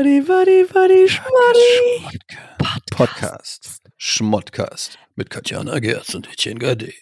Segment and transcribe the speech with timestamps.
[0.00, 2.18] Buddy, Buddy, Buddy, Schmoddy.
[2.56, 2.90] Podcast.
[2.90, 3.82] Podcast.
[3.98, 4.98] Schmottcast.
[5.14, 6.94] Mit Katjana Gerz und Etienne Gade.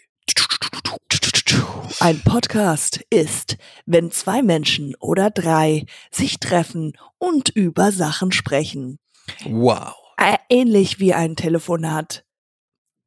[2.00, 3.56] Ein Podcast ist,
[3.86, 8.98] wenn zwei Menschen oder drei sich treffen und über Sachen sprechen.
[9.44, 9.94] Wow.
[10.16, 12.24] Äh, Ähnlich wie ein Telefonat,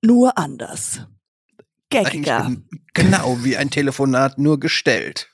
[0.02, 1.06] nur anders.
[1.90, 2.56] Gaggiger.
[2.94, 5.28] Genau wie ein Telefonat, nur gestellt.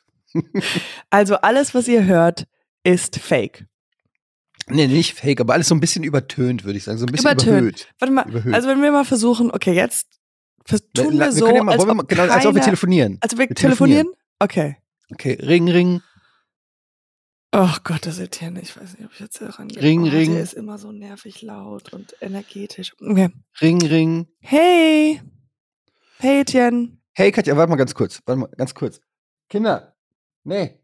[1.12, 2.48] Also alles, was ihr hört,
[2.84, 3.68] ist fake.
[4.70, 6.98] Nee, nicht fake, aber alles so ein bisschen übertönt, würde ich sagen.
[6.98, 7.58] So ein bisschen Übertönt.
[7.58, 7.88] überhöht.
[8.00, 8.54] Warte mal, Überhöht.
[8.54, 10.08] also wenn wir mal versuchen, okay, jetzt
[10.94, 13.18] tun wir, wir so, ja mal, als, wir ob mal, genau, als ob wir telefonieren.
[13.22, 14.08] Also wir, Wir telefonieren?
[14.08, 14.24] telefonieren.
[14.40, 14.78] Okay.
[15.14, 16.02] Okay, Ring, Ring.
[17.54, 18.60] Oh Gott, das ist Etienne.
[18.62, 19.82] Ich weiß nicht, ob ich jetzt rangehe.
[19.82, 20.34] Ring, oh, Ring.
[20.34, 22.94] Der ist immer so nervig laut und energetisch.
[23.00, 23.30] Okay.
[23.62, 24.28] Ring, Ring.
[24.40, 25.22] Hey.
[26.20, 26.98] Hey, Etienne.
[27.14, 28.22] Hey Katja, warte mal ganz kurz.
[28.26, 29.00] Warte mal ganz kurz.
[29.50, 29.96] Kinder.
[30.44, 30.78] Nee.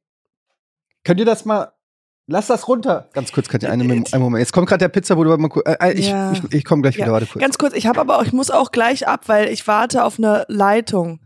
[1.04, 1.73] Könnt ihr das mal.
[2.28, 3.10] Lass das runter.
[3.14, 4.40] Ganz kurz, Katja, einen, einen Moment.
[4.40, 5.30] Jetzt kommt gerade der Pizzabote.
[5.30, 5.68] Warte mal kurz.
[5.68, 6.32] Äh, äh, ich, Ja.
[6.32, 7.42] ich, ich komme gleich Ja, wieder, warte kurz.
[7.42, 10.18] Ganz kurz, ich habe aber auch, ich muss auch gleich ab, weil ich warte auf
[10.18, 11.20] eine Leitung.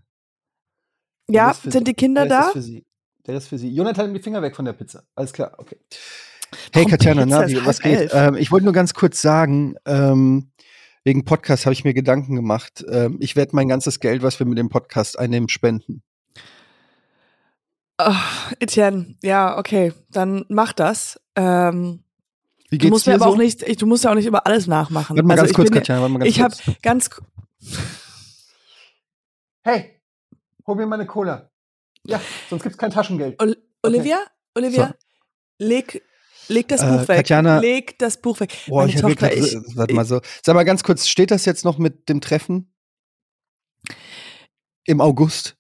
[1.30, 2.45] Ja, sind die Kinder der da?
[2.48, 2.86] Ist für sie.
[3.28, 3.70] Der ist für sie.
[3.70, 5.04] Jonathan, die Finger weg von der Pizza.
[5.14, 5.78] Alles klar, okay.
[6.73, 7.42] Hey Warum Katjana, Pizza?
[7.42, 8.09] na, wie, was geht?
[8.14, 10.52] Ähm, ich wollte nur ganz kurz sagen, ähm,
[11.04, 12.84] wegen Podcast habe ich mir Gedanken gemacht.
[12.89, 16.02] Ähm, ich werde mein ganzes Geld, was wir mit dem Podcast einnehmen, spenden.
[18.00, 18.14] Oh,
[18.59, 21.20] Etienne, ja, okay, dann mach das.
[21.36, 22.03] Ähm,
[22.70, 23.31] Wie du geht's musst mir dir aber so?
[23.34, 25.16] auch nicht, ich, du musst ja auch nicht immer alles nachmachen.
[25.16, 26.81] Warte mal also ganz ich kurz, bin, Katjana, warte mal ganz ich habe kurz.
[26.81, 27.09] ganz,
[29.64, 30.02] Hey,
[30.66, 31.50] hol mir mal eine Cola.
[32.06, 33.42] Ja, sonst gibt's kein Taschengeld.
[33.42, 34.20] Ol Olivia,
[34.56, 34.95] Olivia,
[35.60, 36.02] leg,
[36.48, 37.17] leg das Äh, Buch weg.
[37.26, 38.54] Tatjana- leg das Buch weg.
[38.67, 39.45] Boah, Meine ich habe Tochter, gerade.
[39.45, 40.21] ich, Warte mal so.
[40.44, 42.73] Sag mal ganz kurz, steht das jetzt noch mit dem Treffen?
[44.86, 45.57] Im August?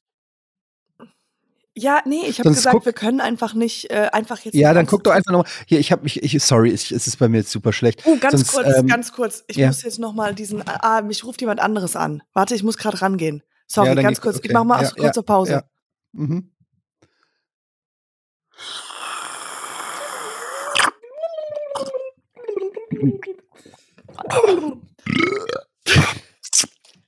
[1.79, 4.55] Ja, nee, ich habe gesagt, guck- wir können einfach nicht, äh, einfach jetzt.
[4.55, 5.49] Ja, dann guck doch einfach nochmal.
[5.67, 6.23] Hier, ich habe mich.
[6.23, 8.01] Ich, sorry, ich, es ist bei mir jetzt super schlecht.
[8.05, 9.43] Oh, ganz Sonst, kurz, ähm, ganz kurz.
[9.47, 9.67] Ich ja.
[9.67, 10.63] muss jetzt noch mal diesen.
[10.67, 12.23] Ah, mich ruft jemand anderes an.
[12.33, 13.43] Warte, ich muss gerade rangehen.
[13.67, 14.37] Sorry, Ja, ganz kurz.
[14.37, 14.47] okay.
[14.47, 15.63] Ich mach mal Ja, ja, Pause.
[16.13, 16.49] Mhm.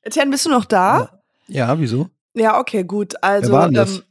[0.02, 1.22] Etienne, bist du noch da?
[1.48, 2.10] Ja, wieso?
[2.34, 3.22] Ja, okay, gut.
[3.24, 4.04] Also, ähm,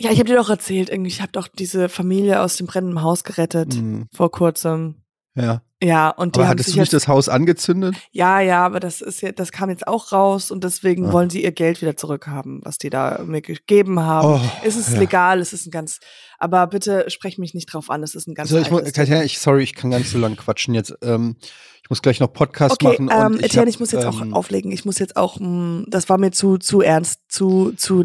[0.00, 3.02] ja, ich habe dir doch erzählt, irgendwie, ich habe doch diese Familie aus dem brennenden
[3.02, 4.06] Haus gerettet Mhm.
[4.14, 4.96] vor kurzem.
[5.36, 5.62] Ja.
[5.82, 7.94] Ja, und die Aber haben hattest sich du nicht jetzt, das Haus angezündet?
[8.10, 11.12] ja, ja, aber das ist ja, das kam jetzt auch raus und deswegen Ah.
[11.14, 14.28] wollen sie ihr Geld wieder zurückhaben, was die da mir gegeben haben.
[14.28, 14.98] Oh, es ist ja.
[14.98, 16.00] legal, es ist ein ganz,
[16.38, 19.22] aber bitte sprech mich nicht drauf an, es ist ein ganz Also ich muss, Katja,
[19.22, 20.94] ich, sorry, ich kann gar nicht so lange quatschen jetzt.
[21.00, 21.36] Ähm,
[21.82, 23.08] ich muss gleich noch Podcast Okay, machen.
[23.10, 24.70] ähm, und ich Etienne, hab, ich muss jetzt auch ähm, auflegen.
[24.72, 28.02] Ich muss jetzt auch, mh, das war mir zu, zu ernst, zu, zu,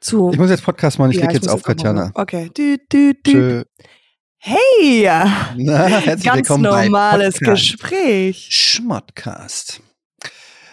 [0.00, 0.30] zu.
[0.32, 2.10] Ich muss jetzt Podcast machen, ich Ja, leg jetzt auf, Katjana.
[2.14, 2.50] Okay.
[2.54, 3.30] Du, du, du.
[3.30, 3.64] Tschö.
[4.38, 5.04] Hey!
[5.04, 7.62] Na, herzlich Ganz willkommen bei normales Podcast.
[7.62, 8.48] Gespräch.
[8.50, 9.80] Schmottcast.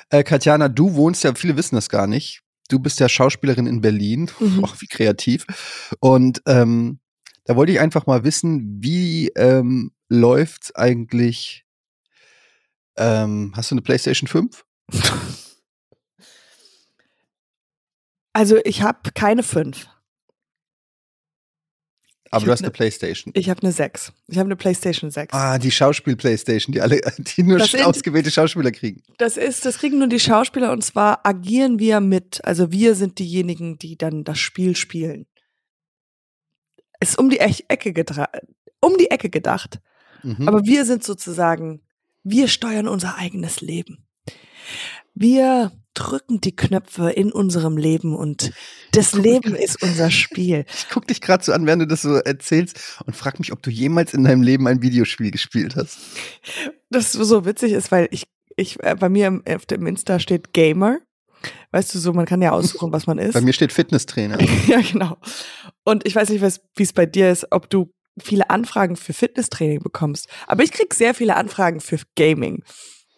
[0.10, 2.42] Äh, Katjana, du wohnst ja, viele wissen das gar nicht.
[2.70, 4.30] Du bist ja Schauspielerin in Berlin.
[4.40, 4.64] Mhm.
[4.64, 5.46] Och, wie kreativ.
[6.00, 7.00] Und ähm,
[7.46, 11.66] da wollte ich einfach mal wissen, wie ähm, läuft's eigentlich?
[12.98, 14.64] Ähm, hast du eine PlayStation 5?
[18.36, 19.88] Also ich habe keine fünf.
[22.32, 23.32] Aber Ich du hast eine ne- PlayStation.
[23.34, 24.12] Ich habe eine sechs.
[24.28, 25.34] Ich habe eine PlayStation 6.
[25.34, 29.02] Ah, die Schauspiel-PlayStation, die alle, die nur Das ausgewählte Schauspieler kriegen.
[29.20, 32.44] Das ist, das kriegen nur die Schauspieler und zwar agieren wir mit.
[32.44, 35.28] Also wir sind diejenigen, die dann das Spiel spielen.
[37.00, 37.94] Ist um die Ecke
[38.82, 39.80] um die Ecke gedacht.
[40.24, 40.46] Mhm.
[40.46, 41.84] Aber wir sind sozusagen,
[42.24, 44.06] wir steuern unser eigenes Leben.
[45.14, 48.52] Wir drücken die Knöpfe in unserem Leben und
[48.92, 50.66] das Leben ist unser Spiel.
[50.76, 53.64] ich guck dich gerade so an, während du das so erzählst und frag mich, ob
[53.64, 55.98] du jemals in deinem Leben ein Videospiel gespielt hast.
[56.90, 60.54] Das so witzig ist, weil ich, ich äh, bei mir im, auf dem Insta steht
[60.54, 61.00] Gamer.
[61.72, 63.34] Weißt du so, man kann ja aussuchen, was man ist.
[63.34, 64.38] Bei mir steht Fitnesstrainer.
[64.68, 65.18] ja, genau.
[65.84, 67.92] Und ich weiß nicht, wie es bei dir ist, ob du
[68.22, 70.28] viele Anfragen für Fitnesstraining bekommst.
[70.48, 72.64] Aber ich krieg sehr viele Anfragen für Gaming.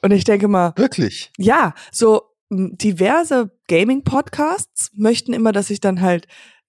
[0.01, 1.31] Und ich denke mal, Wirklich?
[1.37, 6.27] ja, so diverse Gaming-Podcasts möchten immer, dass ich dann halt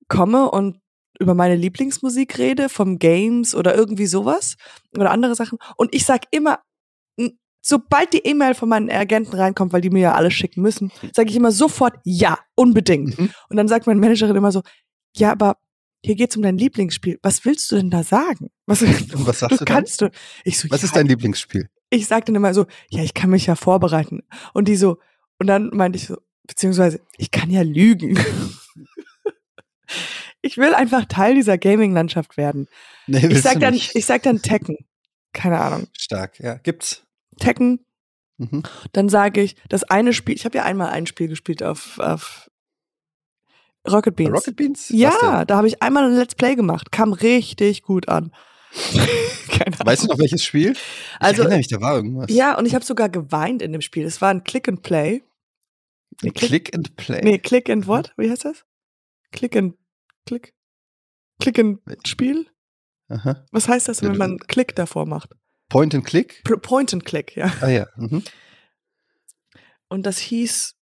[0.08, 0.80] komme und
[1.20, 4.56] über meine Lieblingsmusik rede, vom Games oder irgendwie sowas
[4.96, 5.58] oder andere Sachen.
[5.76, 6.60] Und ich sag immer,
[7.60, 11.30] sobald die E-Mail von meinen Agenten reinkommt, weil die mir ja alles schicken müssen, sage
[11.30, 13.18] ich immer sofort ja, unbedingt.
[13.18, 13.30] Mhm.
[13.48, 14.62] Und dann sagt meine Managerin immer so,
[15.16, 15.56] ja, aber
[16.04, 17.18] hier geht's um dein Lieblingsspiel.
[17.22, 18.50] Was willst du denn da sagen?
[18.66, 19.74] Was, was sagst du dann?
[19.74, 20.10] kannst du?
[20.44, 21.68] Ich so, Was ja, ist dein Lieblingsspiel?
[21.90, 24.20] ich sag dann immer so, ja, ich kann mich ja vorbereiten.
[24.52, 24.98] Und die so,
[25.38, 28.18] und dann meinte ich so, beziehungsweise, ich kann ja lügen.
[30.40, 32.68] Ich will einfach Teil dieser Gaming-Landschaft werden.
[33.06, 33.96] Nee, Ich sag dann, nicht.
[33.96, 34.76] ich sag dann Tekken.
[35.32, 35.88] Keine Ahnung.
[35.98, 36.54] Stark, ja.
[36.58, 37.02] Gibt's.
[37.40, 37.84] Tekken,
[38.36, 38.62] Mhm.
[38.92, 42.48] dann sage ich, das eine Spiel, ich habe ja einmal ein Spiel gespielt auf, auf
[43.90, 44.32] Rocket Beans.
[44.36, 44.88] Rocket Beans?
[44.90, 46.92] Ja, da habe ich einmal ein Let's Play gemacht.
[46.92, 48.30] Kam richtig gut an.
[49.84, 50.72] Weißt du noch welches Spiel?
[50.72, 50.78] Ich
[51.18, 52.26] Also- erinnere mich, da war irgendwas.
[52.30, 54.04] Ja, und ich habe sogar geweint in dem Spiel.
[54.04, 55.24] Es war ein Click and Play.
[56.22, 57.20] Nee, Click, Click and Play.
[57.22, 58.12] nee, Click and what?
[58.16, 58.64] Wie heißt das?
[59.32, 59.74] Click and
[60.26, 60.54] Click.
[61.40, 62.46] Click and Spiel?
[63.08, 63.46] Aha.
[63.52, 65.30] Was heißt das, wenn man Klick davor macht?
[65.68, 66.42] Point and Click?
[66.62, 67.52] Point and Click, ja.
[67.60, 67.86] Ah ja.
[67.96, 68.22] Mhm.
[69.88, 70.74] Und das hieß,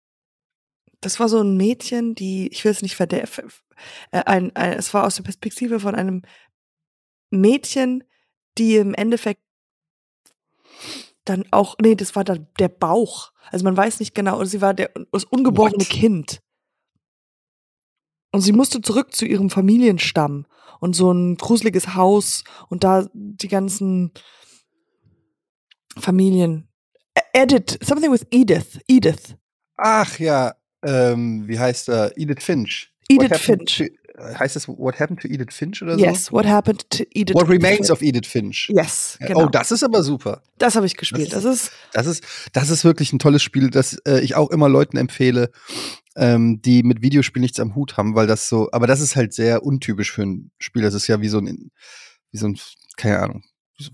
[1.01, 3.51] das war so ein Mädchen, die, ich will es nicht verderben,
[4.13, 6.23] äh, ein, ein, es war aus der Perspektive von einem
[7.31, 8.05] Mädchen,
[8.57, 9.43] die im Endeffekt
[11.25, 13.33] dann auch, nee, das war dann der Bauch.
[13.51, 15.89] Also man weiß nicht genau, sie war der, das ungeborene What?
[15.89, 16.41] Kind.
[18.33, 20.47] Und sie musste zurück zu ihrem Familienstamm
[20.81, 24.13] und so ein gruseliges Haus und da die ganzen
[25.99, 26.69] Familien.
[27.17, 29.37] Ä- Edith, something with Edith, Edith.
[29.77, 30.55] Ach ja,
[30.85, 32.17] ähm, wie heißt er?
[32.17, 32.93] Edith Finch.
[33.09, 33.85] Edith Finch.
[34.17, 36.33] Äh, heißt das What Happened to Edith Finch oder Yes, so?
[36.33, 37.35] what happened to Edith?
[37.35, 37.91] What Remains Finch?
[37.91, 38.69] of Edith Finch.
[38.69, 39.45] Yes, Ja, genau.
[39.45, 40.43] Oh, das ist aber super.
[40.59, 41.33] das habe ich gespielt.
[41.33, 44.69] Das ist Das ist, das ist wirklich ein tolles Spiel, das äh, ich auch immer
[44.69, 45.51] Leuten empfehle,
[46.17, 49.35] ähm, die mit Videospielen nichts am Hut haben, weil das so, aber das ist halt
[49.35, 50.83] sehr untypisch für ein Spiel.
[50.83, 51.71] Das ist ja wie so ein,
[52.31, 52.59] wie so ein,
[52.97, 53.43] keine Ahnung,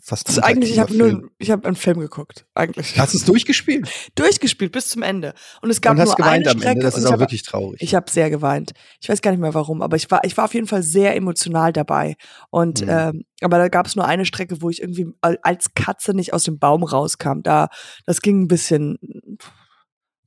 [0.03, 0.29] fast.
[0.29, 2.99] Das eigentlich, ich habe nur, ich habe einen Film geguckt, eigentlich.
[2.99, 3.89] Hast du es durchgespielt?
[4.15, 5.35] Durchgespielt bis zum Ende.
[5.63, 6.71] Und es gab Und hast nur geweint eine am Strecke.
[6.73, 6.85] Ende.
[6.87, 7.81] Das ist ich auch hab- wirklich traurig.
[7.83, 8.73] Ich habe sehr geweint.
[9.01, 11.17] Ich weiß gar nicht mehr warum, aber ich war, ich war auf jeden Fall sehr
[11.17, 12.17] emotional dabei.
[12.51, 12.89] Und Mhm.
[12.91, 16.33] ähm, aber da gab es nur eine Strecke, wo ich irgendwie al- als Katze nicht
[16.35, 17.41] aus dem Baum rauskam.
[17.43, 17.69] Da,
[18.07, 18.99] das ging ein bisschen.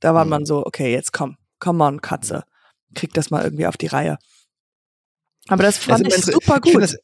[0.00, 0.30] Da war Mhm.
[0.30, 2.42] man so, okay, jetzt komm, come on, Katze,
[2.94, 4.18] krieg das mal irgendwie auf die Reihe.
[5.48, 6.82] Aber das Das fand ist ich super Ich gut.
[6.82, 6.96] das,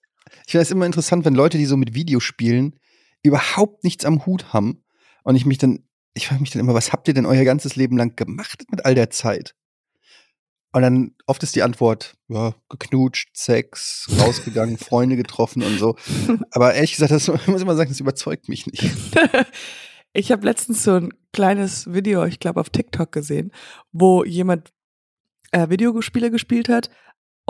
[0.47, 2.79] ich finde das immer interessant, wenn Leute, die so mit Videospielen
[3.23, 4.83] überhaupt nichts am Hut haben
[5.25, 5.85] und ich mich dann,
[6.15, 8.85] ich frage mich dann immer, was habt ihr denn euer ganzes Leben lang gemacht mit
[8.85, 9.55] all der Zeit?
[10.73, 15.97] Und dann oft ist die Antwort, ja, geknutscht, Sex, rausgegangen, Freunde getroffen und so.
[16.53, 18.91] Aber ehrlich gesagt, das ich muss immer sagen, das überzeugt mich nicht.
[20.13, 23.53] Ich habe letztens so ein kleines Video, ich glaube auf TikTok gesehen,
[23.93, 24.73] wo jemand
[25.53, 26.91] äh, Videospiele gespielt hat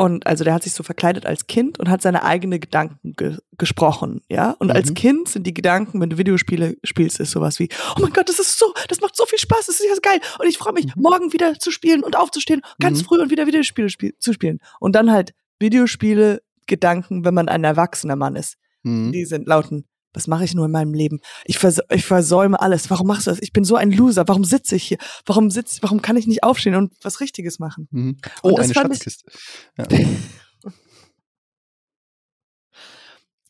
[0.00, 3.36] und also der hat sich so verkleidet als Kind und hat seine eigenen Gedanken ge
[3.58, 4.52] gesprochen, ja?
[4.58, 4.94] Und als Mhm.
[4.94, 8.38] Kind sind die Gedanken, wenn du Videospiele spielst, ist sowas wie, oh mein Gott, das
[8.38, 10.72] ist so, das macht so viel Spaß, das ist ja so geil und ich freue
[10.72, 11.02] mich, Mhm.
[11.02, 13.04] morgen wieder zu spielen und aufzustehen, ganz Mhm.
[13.04, 14.60] früh und wieder Videospiele spiel zu spielen.
[14.78, 18.56] Und dann halt Videospiele Gedanken, wenn man ein erwachsener Mann ist.
[18.84, 19.12] Hm.
[19.12, 21.20] Die sind lauten, was mache ich nur in meinem Leben?
[21.44, 22.90] Ich, vers ich versäume alles.
[22.90, 23.40] Warum machst du das?
[23.40, 24.26] Ich bin so ein Loser.
[24.28, 24.98] Warum sitze ich hier?
[25.26, 27.88] Warum sitz, warum kann ich nicht aufstehen und was Richtiges machen?
[27.90, 28.16] Mhm.
[28.42, 29.30] Oh, eine Schatzkiste.
[29.78, 29.86] Ja.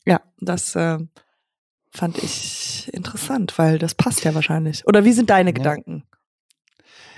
[0.06, 0.98] Ja, das äh,
[1.90, 4.86] fand ich interessant, weil das passt ja wahrscheinlich.
[4.86, 5.54] Oder wie sind deine Ja.
[5.54, 6.04] Gedanken?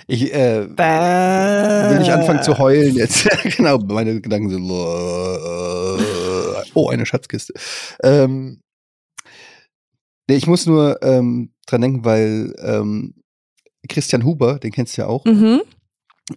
[0.05, 3.29] Ich äh, will nicht anfangen zu heulen jetzt.
[3.57, 4.69] genau, meine Gedanken sind.
[6.73, 7.53] Oh, eine Schatzkiste.
[8.03, 8.59] Ähm,
[10.27, 13.15] nee, ich muss nur ähm, dran denken, weil ähm,
[13.89, 15.61] Christian Huber, den kennst du ja auch, Mhm.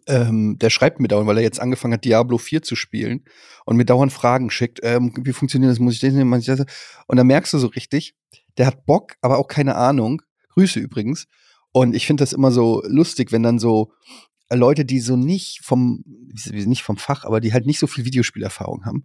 [0.07, 3.25] ähm, der schreibt mir dauernd, weil er jetzt angefangen hat, Diablo 4 zu spielen
[3.65, 4.81] und mir dauernd Fragen schickt.
[4.83, 5.79] Ähm, wie funktioniert das?
[5.79, 6.31] Muss ich das nehmen?
[6.31, 6.65] Muss ich das?
[7.07, 8.15] Und dann merkst du so richtig,
[8.59, 10.23] der hat Bock, aber auch keine Ahnung.
[10.55, 11.27] Grüße übrigens.
[11.73, 13.93] Und ich finde das immer so lustig, wenn dann so
[14.49, 16.03] äh, Leute, die so nicht vom,
[16.47, 19.05] nicht vom Fach, aber die halt nicht so viel Videospielerfahrung haben,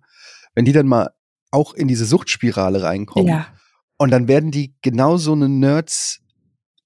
[0.56, 1.12] wenn die dann mal
[1.52, 3.48] auch in diese Suchtspirale reinkommen Ja.
[4.02, 6.20] Und dann werden die genauso eine Nerds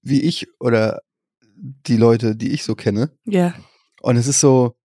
[0.02, 1.00] wie ich oder
[1.56, 3.10] die Leute, die ich so kenne.
[3.24, 3.54] Ja.
[4.02, 4.76] Und es ist so,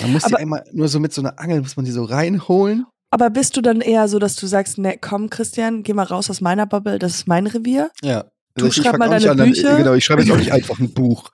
[0.00, 2.02] man muss die Aber- einmal nur so mit so einer Angel, muss man die so
[2.04, 2.84] reinholen.
[3.10, 6.28] Aber bist du dann eher so, dass du sagst, ne, komm, Christian, geh mal raus
[6.30, 7.90] aus meiner Bubble, das ist mein Revier?
[8.02, 8.24] Ja.
[8.56, 9.76] Du ich schreib mal deine an, dann- Bücher.
[9.76, 11.30] Genau, ich schreibe jetzt auch nicht einfach ein Buch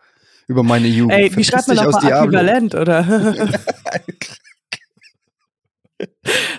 [0.47, 1.15] über meine Jugend.
[1.19, 2.39] Ey, wie schreibt man dich doch aus mal Diablo.
[2.39, 3.49] äquivalent, oder?
[5.99, 6.09] Das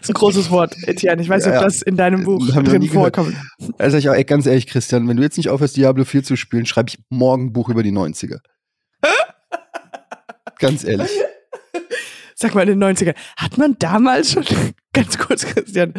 [0.01, 1.21] ist ein großes Wort, Etienne.
[1.21, 3.35] Ich weiß nicht, Ja, ob das in deinem Buch drin vorkommt.
[3.77, 6.65] Also ich auch, ganz ehrlich, Christian, wenn du jetzt nicht aufhörst, Diablo 4 zu spielen,
[6.65, 8.39] schreibe ich morgen ein Buch über die 90er.
[10.59, 11.09] ganz ehrlich.
[12.35, 13.15] Sag mal, in den 90ern.
[13.37, 14.45] Hat man damals schon,
[14.93, 15.93] ganz kurz, Christian,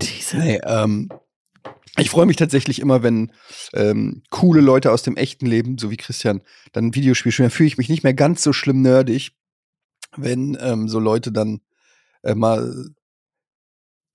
[0.00, 1.08] diese, Nee, ähm,
[1.98, 3.32] ich freue mich tatsächlich immer, wenn
[3.74, 6.40] ähm, coole Leute aus dem echten Leben, so wie Christian,
[6.72, 7.48] dann ein Videospiel spielen.
[7.48, 9.32] Dann fühle ich mich nicht mehr ganz so schlimm nerdig,
[10.16, 11.60] wenn ähm, so Leute dann
[12.22, 12.90] äh, mal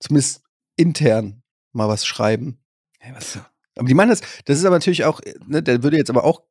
[0.00, 0.42] zumindest
[0.76, 2.58] intern mal was schreiben.
[2.98, 3.38] Hey, was,
[3.76, 6.42] aber die meinen das, das ist aber natürlich auch, ne, der würde jetzt aber auch,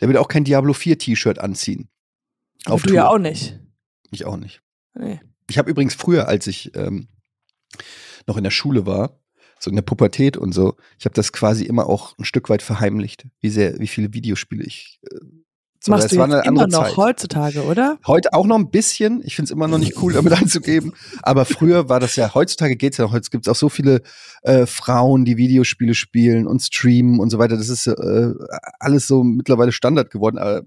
[0.00, 1.88] der würde auch kein Diablo 4 T-Shirt anziehen.
[2.64, 3.10] aber Auf du ja Tour.
[3.12, 3.58] auch nicht.
[4.10, 4.62] Ich auch nicht.
[4.94, 5.20] Nee.
[5.48, 7.08] Ich habe übrigens früher, als ich ähm,
[8.26, 9.20] noch in der Schule war,
[9.58, 12.62] so in der Pubertät und so, ich habe das quasi immer auch ein Stück weit
[12.62, 15.18] verheimlicht, wie sehr, wie viele Videospiele ich äh,
[15.86, 16.96] so, Machst das du war jetzt eine immer noch Zeit.
[16.96, 17.98] heutzutage, oder?
[18.06, 19.22] Heute auch noch ein bisschen.
[19.24, 20.92] Ich finde es immer noch nicht cool, damit anzugeben.
[21.22, 23.12] Aber früher war das ja, heutzutage geht's ja noch.
[23.12, 24.02] Heute gibt es auch so viele
[24.42, 27.56] äh, Frauen, die Videospiele spielen und streamen und so weiter.
[27.56, 28.32] Das ist äh,
[28.78, 30.38] alles so mittlerweile Standard geworden.
[30.38, 30.62] Aber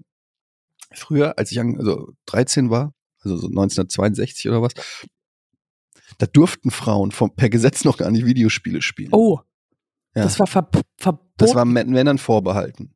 [0.92, 4.72] früher, als ich also 13 war, also so 1962 oder was,
[6.18, 9.10] da durften Frauen vom, per Gesetz noch gar nicht Videospiele spielen.
[9.12, 9.40] Oh,
[10.14, 10.22] Ja.
[10.24, 11.28] das war ver verboten.
[11.36, 12.94] das war Mä- Männern vorbehalten.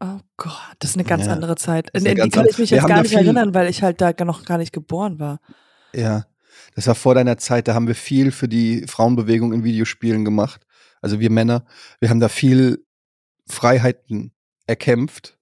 [0.00, 1.90] Oh Gott, das ist eine ganz Ja, andere Zeit.
[1.90, 4.58] In die kann ich mich jetzt gar nicht erinnern, weil ich halt da noch gar
[4.58, 5.40] nicht geboren war.
[5.94, 6.26] Ja,
[6.74, 10.66] das war vor deiner Zeit, da haben wir viel für die Frauenbewegung in Videospielen gemacht.
[11.00, 11.64] Also wir Männer,
[12.00, 12.84] wir haben da viel
[13.46, 14.32] Freiheiten
[14.66, 15.38] erkämpft.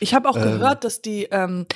[0.00, 0.42] Ich habe auch Ähm.
[0.42, 1.66] gehört, dass die, ähm,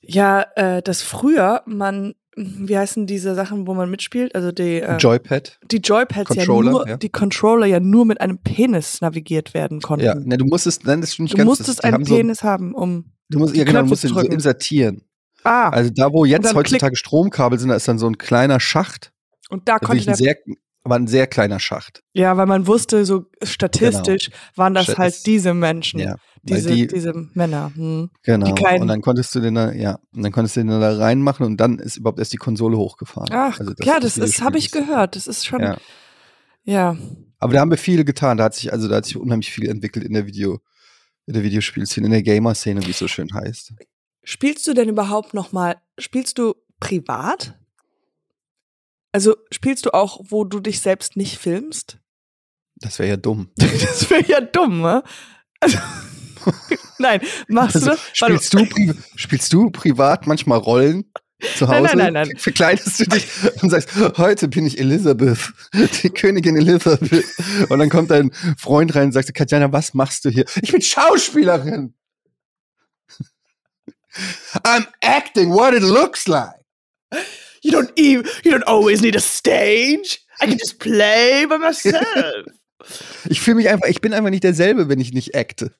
[0.00, 4.34] ja, äh, dass früher man, wie heißen diese Sachen, wo man mitspielt?
[4.34, 5.58] Also die, äh, Joypad.
[5.70, 6.96] die Joypads Controller, ja nur, ja.
[6.98, 10.04] die Controller ja nur mit einem Penis navigiert werden konnten.
[10.04, 12.14] Ja, ne, du musstest, nein, das ist nicht du ganz, musstest das, einen haben so,
[12.16, 13.12] Penis haben, um.
[13.30, 15.02] du musst, ja genau, du musst den so insertieren.
[15.44, 19.12] Ah, Also da, wo jetzt heutzutage Stromkabel sind, da ist dann so ein kleiner Schacht.
[19.48, 20.36] und da konnte ein der, sehr,
[20.84, 22.02] aber ein sehr kleiner Schacht.
[22.14, 26.16] ja, weil man wusste, so statistisch waren das Statis- halt diese Menschen, Ja,
[26.54, 27.72] diese, die, diese Männer.
[27.74, 28.10] Hm.
[28.22, 28.54] genau.
[28.54, 31.44] keinen- Und dann konntest du den da, ja, und dann konntest du den da reinmachen
[31.46, 33.28] und dann ist überhaupt erst die Konsole hochgefahren.
[33.32, 35.16] Ach, Also ja, das ist, habe ich gehört.
[35.16, 35.76] Das ist schon, Ja.
[36.64, 36.96] ja.
[37.38, 38.36] Aber da haben wir viel getan.
[38.38, 40.60] Da hat sich, also da hat sich unheimlich viel entwickelt in der Video,
[41.26, 43.74] in der Videospielszene, in der Gamer-Szene, wie es so schön heißt.
[44.22, 47.58] Spielst du denn überhaupt noch mal, spielst du privat?
[49.12, 51.98] Also spielst du auch, wo du dich selbst nicht filmst?
[52.76, 53.50] Das wäre ja dumm.
[53.58, 55.02] Das wäre ja dumm, ne?
[55.60, 55.78] Also,
[56.98, 57.96] nein, machst Also, du?
[58.20, 61.04] Warte, spielst, du spielst du privat manchmal Rollen
[61.56, 61.96] zu Nein, Hause?
[61.96, 62.38] nein, nein, nein.
[62.38, 63.26] Verkleidest du dich
[63.62, 65.38] und sagst, heute bin ich Elizabeth,
[66.02, 67.26] die Königin Elizabeth.
[67.68, 70.44] Und dann kommt dein Freund rein und sagt, Katjana, was machst du hier?
[70.62, 71.94] Ich bin Schauspielerin.
[74.64, 76.54] I'm acting what it looks like.
[77.62, 80.20] You don't even, you don't always need a stage.
[80.40, 82.06] I can just play by myself.
[83.28, 85.74] Ich fühle mich einfach, ich bin einfach nicht derselbe, wenn ich nicht acte.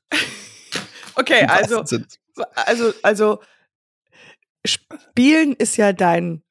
[1.17, 1.83] Okay, also,
[2.55, 3.41] also, also,
[4.67, 6.43] Spielen ist ja dein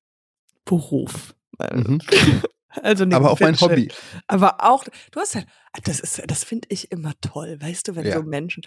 [0.65, 1.33] Beruf.
[1.73, 1.99] Mhm.
[2.83, 3.57] Also Aber auch mein.
[3.61, 3.87] Hobby.
[4.27, 5.47] Aber auch, du hast halt,
[5.85, 8.17] das ist, das finde ich immer toll, weißt du, wenn Ja.
[8.17, 8.63] so Menschen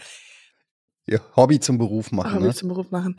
[1.07, 2.33] Ja, Hobby zum Beruf machen.
[2.37, 2.55] Hobby Ne?
[2.55, 3.17] zum Beruf machen.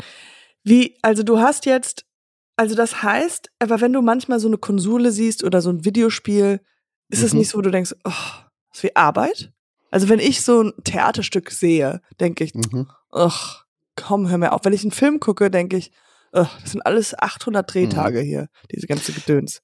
[0.64, 2.06] Wie, also du hast jetzt,
[2.56, 6.60] also das heißt, aber wenn du manchmal so eine Konsole siehst oder so ein Videospiel,
[7.10, 7.40] ist es Mhm.
[7.40, 9.54] nicht so, wo du denkst, oh, das ist wie Arbeit?
[9.91, 12.88] Also wenn ich so ein Theaterstück sehe, denke ich, Mhm.
[13.12, 13.65] ach,
[13.96, 14.62] komm, hör mir auf.
[14.63, 15.91] Wenn ich einen Film gucke, denke ich,
[16.31, 19.62] ach, das sind alles 800 Drehtage hier, diese ganze Gedöns.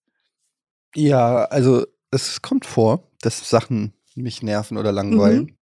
[0.96, 5.44] Ja, also es kommt vor, dass Sachen mich nerven oder langweilen.
[5.44, 5.58] Mhm.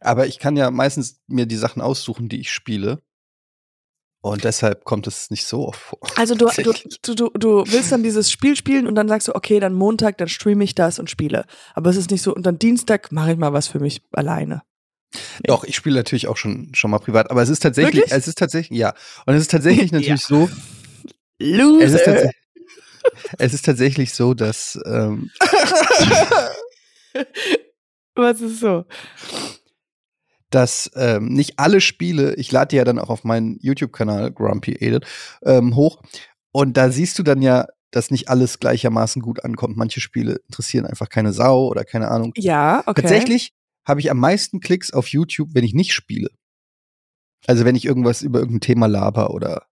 [0.00, 3.02] Aber ich kann ja meistens mir die Sachen aussuchen, die ich spiele.
[4.22, 5.98] Und deshalb kommt es nicht so oft vor.
[6.16, 9.60] Also du, du, du, du, willst dann dieses Spiel spielen und dann sagst du, okay,
[9.60, 11.46] dann Montag, dann streame ich das und spiele.
[11.74, 14.62] Aber es ist nicht so, und dann Dienstag mache ich mal was für mich alleine.
[15.44, 17.30] Doch, ich spiele natürlich auch schon, schon mal privat.
[17.30, 18.12] Aber es ist tatsächlich, Wirklich?
[18.12, 18.94] es ist tatsächlich, ja.
[19.26, 19.98] Und es ist tatsächlich Ja.
[19.98, 20.50] natürlich so,
[21.38, 21.84] Loser.
[21.84, 22.34] es ist,
[23.38, 25.30] es ist tatsächlich so, dass ähm,
[28.14, 28.84] was ist so?
[30.50, 34.72] Dass ähm, nicht alle Spiele, ich lade die ja dann auch auf meinen YouTube-Kanal, Grumpy
[34.72, 35.06] Edit,
[35.42, 36.02] ähm, hoch.
[36.52, 39.76] Und da siehst du dann ja, dass nicht alles gleichermaßen gut ankommt.
[39.76, 42.32] Manche Spiele interessieren einfach keine Sau oder keine Ahnung.
[42.36, 43.02] Ja, okay.
[43.02, 43.52] Tatsächlich
[43.84, 46.30] habe ich am meisten Klicks auf YouTube, wenn ich nicht spiele.
[47.46, 49.66] Also wenn ich irgendwas über irgendein Thema laber oder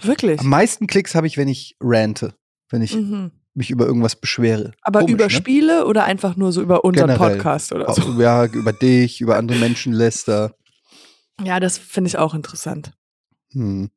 [0.00, 0.40] Wirklich.
[0.40, 2.34] am meisten Klicks habe ich, wenn ich rante,
[2.70, 3.32] wenn ich Mhm.
[3.54, 4.72] Mich über irgendwas beschwere.
[4.82, 5.30] Aber Komisch, über ne?
[5.30, 7.36] Spiele oder einfach nur so über unseren Generell.
[7.36, 8.02] Podcast oder so?
[8.02, 10.54] Auch, ja, über dich, über andere Menschen läster.
[11.42, 12.92] Ja, das finde ich auch interessant.
[13.52, 13.90] Hm.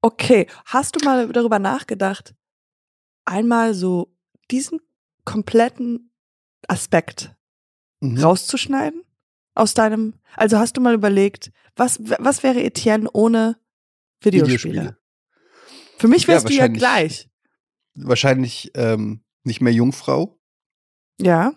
[0.00, 2.34] Okay, hast du mal darüber nachgedacht,
[3.24, 4.14] einmal so
[4.50, 4.80] diesen
[5.24, 6.12] kompletten
[6.68, 7.32] Aspekt
[8.00, 8.18] Mhm.
[8.22, 9.02] rauszuschneiden
[9.54, 13.56] aus deinem, also hast du mal überlegt, was, was wäre Etienne ohne
[14.20, 14.58] Videospiele?
[14.74, 14.98] Videospiele.
[15.96, 17.30] Für mich Ja, wärst du ja gleich.
[17.96, 20.38] Wahrscheinlich ähm, nicht mehr Jungfrau.
[21.20, 21.52] Ja.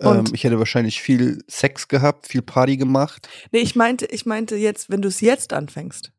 [0.00, 3.28] Ähm, ich hätte wahrscheinlich viel Sex gehabt, viel Party gemacht.
[3.52, 6.12] Nee, ich meinte, ich meinte jetzt, wenn du es jetzt anfängst.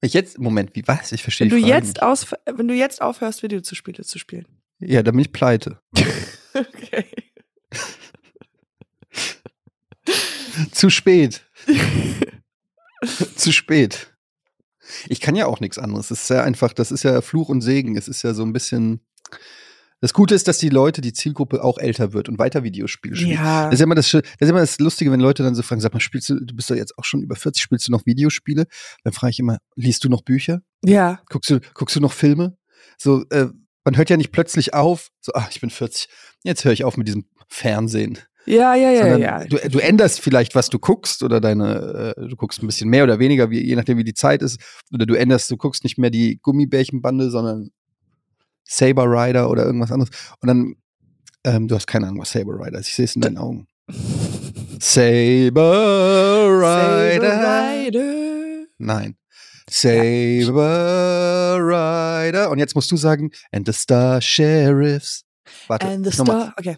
[0.00, 1.12] Ich jetzt, Moment, wie was?
[1.12, 4.46] Ich verstehe Wenn du jetzt aus, wenn du jetzt aufhörst, Videospiele zu spielen.
[4.78, 4.92] nicht.
[4.92, 5.80] Ja, dann bin ich pleite.
[6.54, 7.04] Okay.
[10.72, 11.42] Zu spät.
[13.36, 14.15] Zu spät.
[15.08, 16.10] Ich kann ja auch nichts anderes.
[16.10, 17.96] Es ist ja einfach, das ist ja Fluch und Segen.
[17.96, 19.00] Es ist ja so ein bisschen.
[20.00, 23.38] Das Gute ist, dass die Leute, die Zielgruppe auch älter wird und weiter Videospiele spielt.
[23.38, 23.64] Ja.
[23.66, 25.94] Das ist immer das, das ist immer das Lustige, wenn Leute dann so fragen, sag
[25.94, 28.66] mal, spielst du, du bist doch jetzt auch schon über 40, spielst du noch Videospiele?
[29.04, 30.60] Dann frage ich immer, liest du noch Bücher?
[30.84, 31.20] Ja.
[31.30, 32.58] Guckst du, guckst du noch Filme?
[32.98, 33.46] So, äh,
[33.84, 36.08] man hört ja nicht plötzlich auf, so, ach, ich bin 40,
[36.44, 38.18] jetzt höre ich auf mit diesem Fernsehen.
[38.46, 39.44] Ja, ja, ja, Sondern ja.
[39.44, 43.04] Du, du änderst vielleicht, was du guckst, oder deine, äh, du guckst ein bisschen mehr
[43.04, 44.60] oder weniger, wie, je nachdem, wie die Zeit ist.
[44.92, 47.70] Oder du änderst, du guckst nicht mehr die Gummibärchenbande, sondern
[48.64, 50.10] Saber Rider oder irgendwas anderes.
[50.40, 50.76] Und dann,
[51.44, 52.88] ähm, du hast keine Ahnung, was Saber Rider ist.
[52.88, 53.66] Ich sehe es in deinen Augen.
[54.80, 57.30] Saber Rider.
[57.30, 58.66] Saber Rider.
[58.78, 59.16] Nein.
[59.68, 62.50] Saber Rider.
[62.50, 65.24] Und jetzt musst du sagen, and the Star Sheriffs.
[65.68, 65.86] Warte.
[65.86, 66.76] And the star, okay.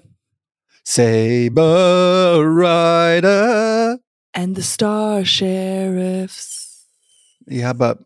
[0.91, 3.99] Saber Rider.
[4.33, 6.87] And the Star Sheriffs.
[7.47, 7.99] Ja, aber.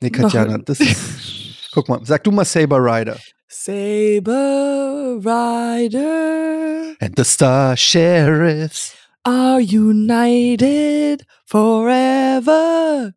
[0.00, 0.78] Nee, Katjana, das
[1.72, 3.18] Guck mal, sag du mal Saber Rider.
[3.48, 8.94] Saber Rider And the Star Sheriffs.
[9.24, 13.12] are united forever.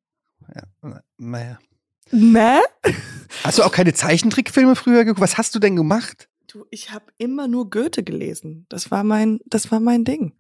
[0.54, 0.64] Ja,
[1.18, 1.58] naja.
[2.12, 2.62] Ne?
[3.46, 5.22] Hast du auch keine Zeichentrickfilme früher geguckt?
[5.22, 6.29] Was hast du denn gemacht?
[6.52, 8.66] Du, ich habe immer nur Goethe gelesen.
[8.70, 10.34] Das war mein, das war mein Ding.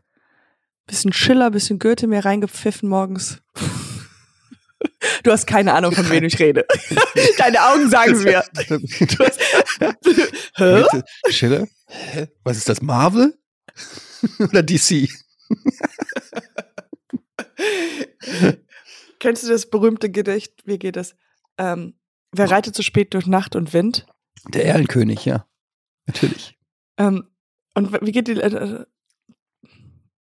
[0.87, 3.41] Bisschen Schiller, bisschen Goethe mir reingepfiffen morgens.
[5.23, 6.65] Du hast keine Ahnung, von wem ich rede.
[7.37, 8.45] Deine Augen sagen es mir.
[8.63, 9.41] Du hast,
[10.55, 10.85] Hä?
[11.29, 11.67] Schiller?
[11.87, 12.27] Hä?
[12.45, 12.81] Was ist das?
[12.81, 13.37] Marvel?
[14.39, 15.09] Oder DC?
[19.19, 20.53] Kennst du das berühmte Gedicht?
[20.63, 21.13] Wie geht es?
[21.57, 21.95] Ähm,
[22.31, 24.05] wer reitet so spät durch Nacht und Wind?
[24.47, 25.45] Der Erlenkönig, ja.
[26.09, 26.57] Natürlich.
[26.97, 27.25] Ähm,
[27.75, 28.39] und wie geht die.
[28.39, 28.85] Äh,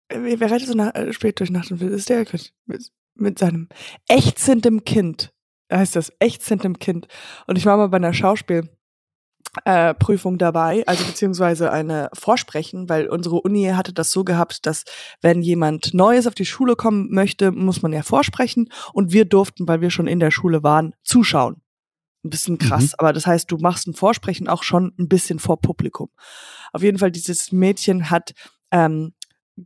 [0.09, 1.81] äh, wer reitet so nach, äh, spät durch Nacht und?
[1.81, 2.27] Das ist der.
[2.67, 3.69] Mit, mit seinem
[4.07, 5.33] ächzendem Kind.
[5.73, 7.09] Heißt das, ächzendem Kind.
[7.47, 8.69] Und ich war mal bei einer Schauspiel.
[9.65, 14.85] Äh, Prüfung dabei, also beziehungsweise eine Vorsprechen, weil unsere Uni hatte das so gehabt, dass
[15.23, 19.67] wenn jemand Neues auf die Schule kommen möchte, muss man ja vorsprechen und wir durften,
[19.67, 21.63] weil wir schon in der Schule waren, zuschauen.
[22.25, 25.61] Ein bisschen krass, aber das heißt, du machst ein Vorsprechen auch schon ein bisschen vor
[25.61, 26.09] Publikum.
[26.73, 28.33] Auf jeden Fall, dieses Mädchen hat
[28.73, 29.15] ähm,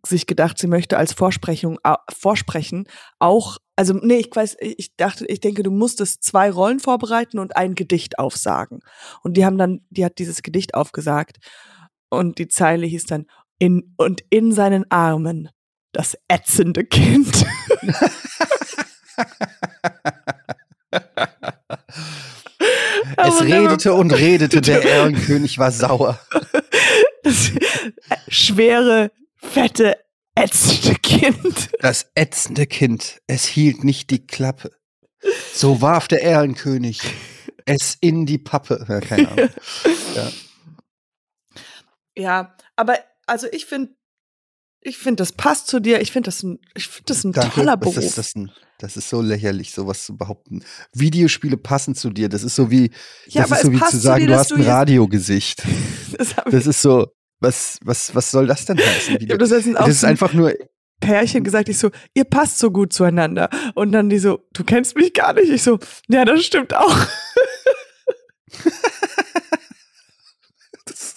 [0.06, 2.86] sich gedacht, sie möchte als Vorsprechung, au- Vorsprechen
[3.18, 7.56] auch, also nee, ich weiß, ich dachte, ich denke, du musstest zwei Rollen vorbereiten und
[7.56, 8.80] ein Gedicht aufsagen.
[9.22, 11.38] Und die haben dann, die hat dieses Gedicht aufgesagt
[12.10, 13.26] und die Zeile hieß dann,
[13.58, 15.48] in, und in seinen Armen
[15.92, 17.44] das ätzende Kind.
[23.16, 26.20] Es redete und redete, der Erlenkönig war sauer.
[27.22, 27.52] Das
[28.28, 29.96] schwere, fette,
[30.34, 31.70] ätzende Kind.
[31.80, 34.72] Das ätzende Kind, es hielt nicht die Klappe.
[35.54, 37.00] So warf der Erlenkönig
[37.64, 38.84] es in die Pappe.
[38.88, 39.50] Ja, keine Ahnung.
[40.14, 40.30] Ja.
[42.14, 43.94] Ja, aber also ich finde,
[44.84, 46.00] ich finde, das passt zu dir.
[46.00, 47.54] Ich finde das ein, ich finde das ein Danke.
[47.54, 47.96] toller Beruf.
[47.96, 48.50] ist das denn?
[48.78, 50.64] Das ist so lächerlich, sowas zu behaupten.
[50.92, 52.28] Videospiele passen zu dir.
[52.28, 52.90] Das ist so wie,
[53.28, 55.62] Ja, das ist so wie zu zu sagen, dir, du hast du ein Radiogesicht.
[56.18, 57.06] Das Das ist so,
[57.40, 59.14] was, was, was soll das denn heißen?
[59.14, 60.52] habe das auch Das ist ein einfach nur,
[61.00, 63.48] Pärchen gesagt, ich so, ihr passt so gut zueinander.
[63.74, 65.50] Und dann die so, du kennst mich gar nicht.
[65.50, 66.96] Ich so, ja, das stimmt auch.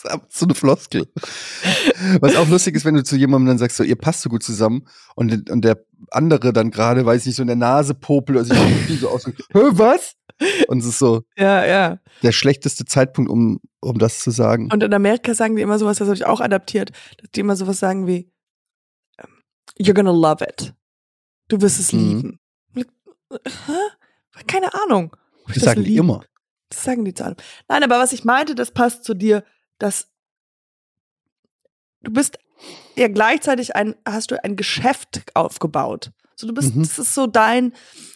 [0.05, 1.07] das so eine Floskel.
[2.21, 4.43] Was auch lustig ist, wenn du zu jemandem dann sagst, so, ihr passt so gut
[4.43, 8.45] zusammen und, und der andere dann gerade, weiß nicht, so in der Nase popelt oder
[8.45, 10.15] sich so aus, Hä, was?
[10.67, 11.99] Und es ist so Ja, ja.
[12.23, 14.69] der schlechteste Zeitpunkt, um, um das zu sagen.
[14.71, 16.91] Und in Amerika sagen die immer sowas, das habe ich auch adaptiert,
[17.21, 18.31] dass die immer sowas sagen wie,
[19.17, 19.29] ähm,
[19.79, 20.73] you're gonna love it.
[21.47, 21.99] Du wirst es Mhm.
[21.99, 22.39] lieben.
[23.31, 24.41] Hä?
[24.47, 25.15] Keine Ahnung.
[25.47, 26.23] ich Das sagen die lieben- immer.
[26.69, 27.35] Das sagen die zu allem.
[27.69, 29.43] Nein, aber was ich meinte, das passt zu dir,
[29.79, 30.07] dass
[32.01, 32.37] du bist
[32.95, 36.11] ja gleichzeitig ein, hast du ein Geschäft aufgebaut.
[36.37, 36.83] So, du bist, Mhm.
[36.83, 37.73] das ist so dein,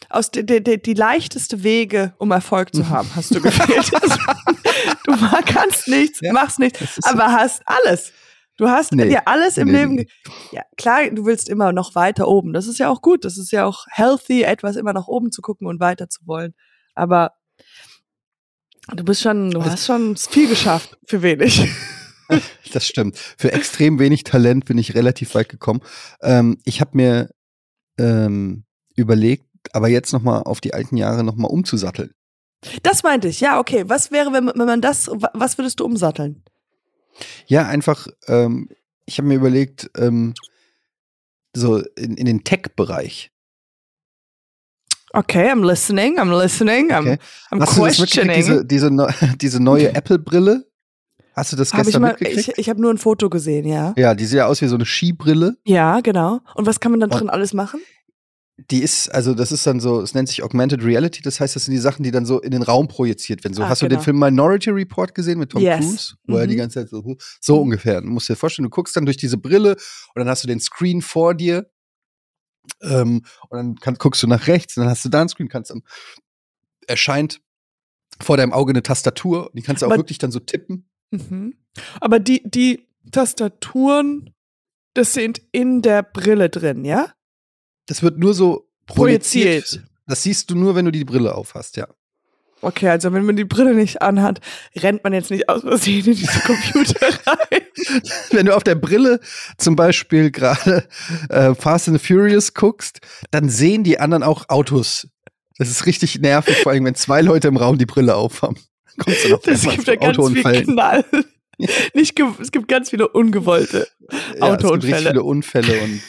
[0.10, 2.90] aus die, die, die, die leichteste Wege, um Erfolg zu Mhm.
[2.90, 3.92] haben, hast du gewählt.
[5.06, 5.14] du
[5.46, 8.12] kannst nichts, Ja, machst nichts, aber hast alles.
[8.58, 9.08] Du hast Nee.
[9.08, 9.78] dir alles im Nee.
[9.86, 10.06] Leben.
[10.52, 12.52] Ja, klar, du willst immer noch weiter oben.
[12.52, 13.24] Das ist ja auch gut.
[13.24, 16.54] Das ist ja auch healthy, etwas immer nach oben zu gucken und weiter zu wollen.
[16.94, 17.32] Aber
[18.96, 21.68] du bist schon, du Also- hast schon viel geschafft für wenig.
[22.74, 23.18] Das stimmt.
[23.18, 25.82] Für extrem wenig Talent bin ich relativ weit gekommen.
[26.22, 27.32] Ähm, ich habe mir
[27.98, 32.12] ähm, überlegt, aber jetzt noch mal auf die alten Jahre noch mal umzusatteln.
[32.84, 33.40] Das meinte ich.
[33.40, 33.86] Ja, okay.
[33.88, 36.44] Was wäre, wenn, wenn man das, wa- was würdest du umsatteln?
[37.48, 38.70] Ja, einfach, ähm,
[39.08, 40.36] ich habe mir überlegt, ähm,
[41.56, 43.32] so in, in den Tech-Bereich.
[45.14, 47.18] Okay, I'm listening, I'm listening, I'm, Okay.
[47.52, 48.36] I'm Hast du questioning.
[48.36, 48.92] diese, diese,
[49.42, 50.66] diese neue Apple-Brille?
[51.36, 52.50] Hast du das Hab ich gestern mal, mitgekriegt?
[52.50, 53.94] ich, ich habe nur ein Foto gesehen, ja.
[53.98, 55.56] ja, die sieht ja aus wie so eine Skibrille.
[55.66, 56.42] Ja, genau.
[56.56, 57.80] Und was kann man dann Und- drin alles machen?
[58.72, 61.64] Die ist, also das ist dann so, es nennt sich Augmented Reality, das heißt, das
[61.64, 63.54] sind die Sachen, die dann so in den Raum projiziert werden.
[63.54, 64.00] So, Ah, hast du genau.
[64.02, 65.80] den Film Minority Report gesehen mit Tom Yes.
[65.80, 66.14] Cruise?
[66.28, 66.60] Wo er die Mhm.
[66.60, 67.02] ganze Zeit so,
[67.40, 67.62] so Mhm.
[67.62, 68.02] ungefähr.
[68.02, 70.60] Du musst dir vorstellen, du guckst dann durch diese Brille und dann hast du den
[70.60, 71.68] Screen vor dir.
[72.82, 75.50] Ähm, und dann kann, guckst du nach rechts und dann hast du da einen Screen,
[75.50, 75.84] kannst dann,
[76.88, 77.42] erscheint
[78.22, 80.90] vor deinem Auge eine Tastatur und die kannst du auch Aber- wirklich dann so tippen.
[81.12, 81.56] Mhm.
[82.02, 84.34] Aber die, die Tastaturen,
[84.94, 87.14] das sind in der Brille drin, ja?
[87.88, 89.64] Das wird nur so projiziert.
[89.64, 89.86] Projiziert.
[90.08, 91.88] Das siehst du nur, wenn du die Brille aufhast, ja.
[92.62, 94.42] Okay, also wenn man die Brille nicht anhat,
[94.76, 97.62] rennt man jetzt nicht aus Versehen in diese Computer rein.
[98.32, 99.20] Wenn du auf der Brille
[99.58, 100.88] zum Beispiel gerade
[101.30, 103.00] äh, Fast and the Furious guckst,
[103.32, 105.08] dann sehen die anderen auch Autos.
[105.58, 108.58] Das ist richtig nervig, vor allem wenn zwei Leute im Raum die Brille aufhaben.
[108.98, 111.06] Kommst du noch Es gibt ja ganz viel Knall.
[111.94, 114.94] Nicht es gibt ganz viele ungewollte Ja, es gibt Autounfälle.
[114.96, 116.02] richtig viele Unfälle und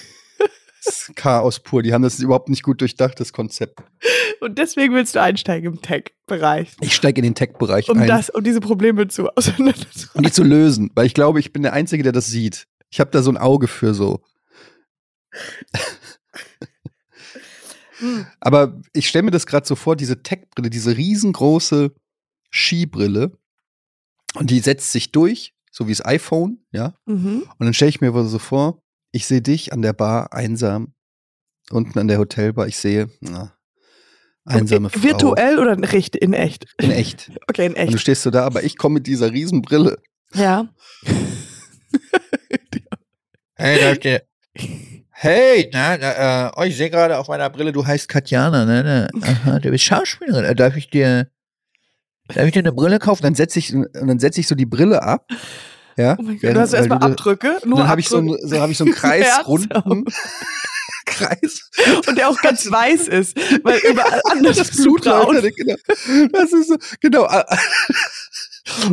[0.85, 1.83] ist Chaos pur.
[1.83, 3.83] Die haben das überhaupt nicht gut durchdacht, das Konzept.
[4.41, 6.77] Und deswegen willst du einsteigen im Tech-Bereich.
[6.81, 10.23] Ich steige in den Tech-Bereich Um ein, das, um diese Probleme zu um auseinanderzuhalten.
[10.23, 12.67] die zu lösen, weil ich glaube, ich bin der Einzige, der das sieht.
[12.91, 14.23] Ich habe da so ein Auge für so.
[17.99, 18.27] Hm.
[18.41, 21.93] Aber ich stelle mir das gerade so vor, diese Tech-Brille, diese riesengroße
[22.51, 23.33] Skibrille,
[24.35, 26.95] und die setzt sich durch, so wie das iPhone, ja.
[27.07, 27.43] Mhm.
[27.59, 30.95] Und dann stelle ich mir so vor, ich sehe dich an der Bar einsam,
[31.71, 33.53] unten an der Hotelbar, ich sehe, na,
[34.45, 35.09] einsame Okay, Frau.
[35.09, 36.17] Virtuell oder in echt?
[36.17, 36.67] In echt.
[36.81, 37.31] In echt.
[37.49, 38.01] Okay, in Und du echt.
[38.01, 39.99] stehst so da, aber ich komme mit dieser Riesenbrille.
[40.35, 40.69] Ja.
[43.55, 44.23] Hey, der.
[45.11, 48.83] Hey, na, na, äh, oh, ich sehe gerade auf meiner Brille, du heißt Katjana, ne?
[48.83, 49.09] ne.
[49.21, 50.45] Aha, du bist Schauspielerin.
[50.47, 51.29] Äh, Darf ich dir,
[52.29, 53.23] darf ich dir eine Brille kaufen?
[53.23, 55.27] Dann setze ich, und dann setze ich so die Brille ab.
[55.97, 56.17] Ja.
[56.19, 57.59] Oh mein Gott, Wenn- du hast erstmal Abdrücke.
[57.65, 60.05] Nur dann habe ich so, so, hab ich so einen Kreis runden.
[61.07, 61.69] Kreis.
[62.07, 65.03] Und der auch ganz weiß ist, weil überall anders Das Blut.
[65.03, 65.33] Genau.
[65.33, 67.29] Das ist so, genau.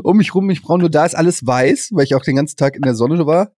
[0.03, 2.55] Um mich rum, mich braun, nur da ist alles weiß, weil ich auch den ganzen
[2.57, 3.51] Tag in der Sonne war.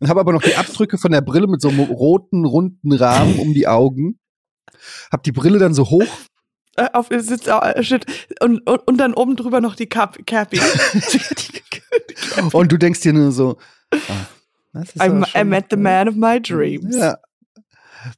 [0.00, 3.38] Und habe aber noch die Abdrücke von der Brille mit so einem roten, runden Rahmen
[3.38, 4.18] um die Augen.
[5.10, 6.06] Hab die Brille dann so hoch.
[6.78, 8.06] Äh, auf sitzt äh, shit.
[8.40, 10.60] Und, und, und dann oben drüber noch die Cap Cappy.
[12.52, 13.58] Und du denkst dir nur so,
[13.92, 16.96] ah, ist I schon- met the man of my dreams.
[16.96, 17.18] Ja.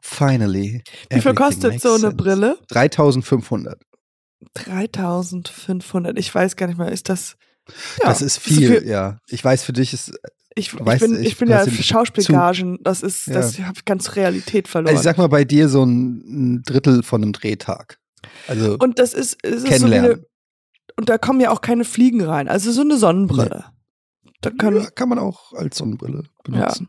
[0.01, 0.83] Finally.
[1.11, 2.17] Wie viel kostet so eine sense.
[2.17, 2.59] Brille?
[2.69, 3.79] 3500.
[4.55, 6.19] 3500.
[6.19, 7.37] Ich weiß gar nicht mehr, ist das.
[8.01, 9.19] Ja, das ist so viel, ja.
[9.29, 10.13] Ich weiß, für dich ist
[10.55, 12.79] Ich, ich Weißt bin, ich ich bin ja Schauspielgagen.
[12.83, 13.35] Das ist, Ja.
[13.35, 14.91] das habe ich ganz Realität verloren.
[14.97, 16.23] Also ich sag mal bei dir so ein,
[16.59, 17.99] ein Drittel von einem Drehtag.
[18.49, 20.25] Also und das ist, es ist so eine,
[20.97, 22.49] und da kommen ja auch keine Fliegen rein.
[22.49, 23.65] Also so eine Sonnenbrille.
[24.41, 26.89] Da können, ja, kann man auch als Sonnenbrille benutzen.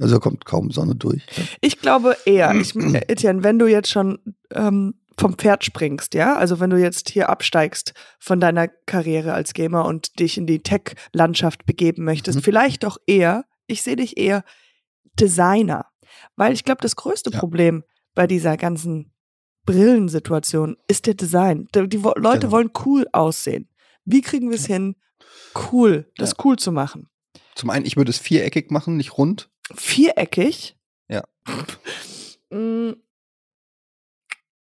[0.00, 1.22] Also da kommt kaum Sonne durch.
[1.60, 2.74] Ich glaube eher, ich,
[3.08, 4.18] Etienne, wenn du jetzt schon
[4.52, 9.52] ähm, vom Pferd springst, ja, also wenn du jetzt hier absteigst von deiner Karriere als
[9.52, 12.42] Gamer und dich in die Tech-Landschaft begeben möchtest, Mhm.
[12.42, 14.44] vielleicht doch eher, ich sehe dich eher
[15.20, 15.86] Designer.
[16.36, 17.38] Weil ich glaube, das größte Ja.
[17.38, 19.11] Problem bei dieser ganzen
[19.64, 21.68] Brillensituation ist der Design.
[21.74, 22.50] Die, die Leute Genau.
[22.52, 23.68] wollen cool aussehen.
[24.04, 24.96] Wie kriegen wir es hin,
[25.70, 26.36] cool, das Ja.
[26.44, 27.08] cool zu machen?
[27.54, 29.48] Zum einen, ich würde es viereckig machen, nicht rund.
[29.74, 30.76] viereckig.
[31.08, 31.24] Ja.
[32.50, 32.92] Mm.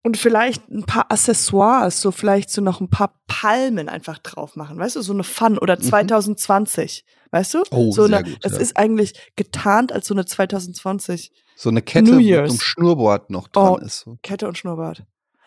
[0.03, 4.77] Und vielleicht ein paar Accessoires, so vielleicht so noch ein paar Palmen einfach drauf machen,
[4.79, 7.59] weißt du, so eine Fun oder 2020, weißt du?
[7.59, 7.65] Mhm.
[7.71, 8.59] Oh, so sehr eine, gut, es ja.
[8.59, 13.49] ist eigentlich getarnt als so eine 2020 So eine Kette New mit einem Schnurrbart noch
[13.49, 13.77] dran Oh.
[13.79, 14.01] ist.
[14.01, 14.19] So.
[14.23, 15.05] Kette und Schnurrbart.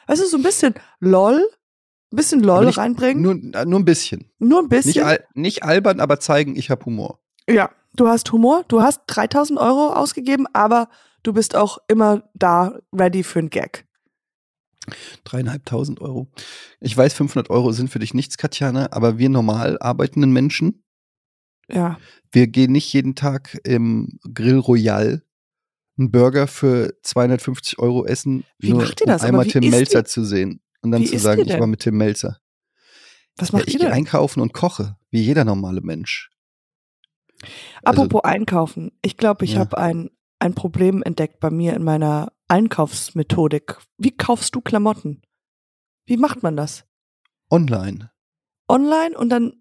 [0.08, 1.36] Weißt du, so ein bisschen LOL,
[2.12, 4.32] ein bisschen LOL nicht- reinbringen, nur, Nur, nur ein bisschen.
[4.42, 4.90] ein bisschen.
[4.90, 7.20] Nicht, al nicht albern, aber zeigen, ich habe Humor.
[7.48, 10.90] Ja, du hast Humor, du hast 3000 Euro ausgegeben, aber
[11.22, 13.86] du bist auch immer da ready für einen Gag.
[15.24, 16.28] Dreieinhalbtausend Euro.
[16.80, 20.84] Ich weiß, 500 Euro sind für dich nichts, Katjana, aber wir normal arbeitenden Menschen,
[21.70, 22.00] Ja.
[22.32, 25.22] wir gehen nicht jeden Tag im Grill Royal
[26.00, 29.22] einen Burger für 250 Euro essen, Wie nur macht ihr das?
[29.22, 31.82] um einmal Tim Melzer ihr- zu sehen und dann wie zu sagen, ich war mit
[31.82, 32.40] Tim Melzer.
[33.38, 33.92] Was Ja, macht ich ihr denn?
[33.92, 36.30] einkaufen und koche, wie jeder normale Mensch.
[37.84, 38.92] Also- Apropos einkaufen.
[39.02, 39.60] Ich glaube, ich Ja.
[39.60, 40.10] habe ein,
[40.40, 43.78] ein Problem entdeckt bei mir in meiner Einkaufsmethodik.
[43.98, 45.22] Wie kaufst du Klamotten?
[46.06, 46.86] Wie macht man das?
[47.50, 48.12] Online.
[48.68, 49.54] Online und dann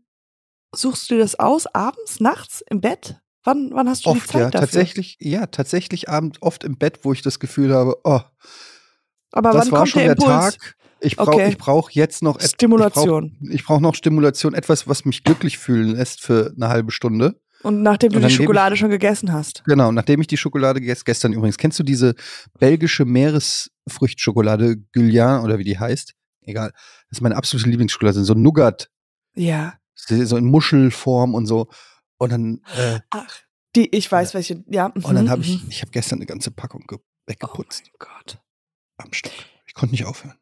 [0.75, 3.21] suchst du dir das aus, abends, nachts, im Bett?
[3.45, 4.51] Wann, wann hast du die Oft, Zeit ja.
[4.51, 4.61] dafür?
[4.67, 8.21] Tatsächlich, ja, tatsächlich abends oft im Bett, wo ich das Gefühl habe, oh,
[9.33, 10.27] Aber das wann war kommt schon der der?
[10.27, 10.75] Tag.
[11.01, 11.49] Ich brauche Okay.
[11.51, 13.27] ich brauch jetzt noch et- Stimulation.
[13.27, 16.91] Ich brauche ich brauch noch Stimulation, etwas, was mich glücklich fühlen lässt für eine halbe
[16.91, 17.41] Stunde.
[17.63, 19.63] Und nachdem du Und die Schokolade schon gegessen hast.
[19.65, 22.15] Genau, nachdem ich die Schokolade gegessen, gestern übrigens, kennst du diese
[22.59, 26.15] belgische Meeresfrüchtschokolade Guylian oder wie die heißt?
[26.43, 26.71] Egal.
[27.11, 28.91] Das ist meine absolute Lieblingsschokolade, so Nougat,
[29.35, 29.75] Ja.
[29.97, 31.69] so in Muschelform und so.
[32.19, 33.41] Und dann, äh, Ach.
[33.77, 34.87] Die, ich weiß welche, ja.
[34.87, 35.71] und dann mhm, habe ich, mhm.
[35.71, 38.39] ich habe gestern eine ganze Packung ge- Oh weggeputzt mein Gott.
[38.97, 39.33] am Stück.
[39.67, 40.39] Ich konnte nicht aufhören.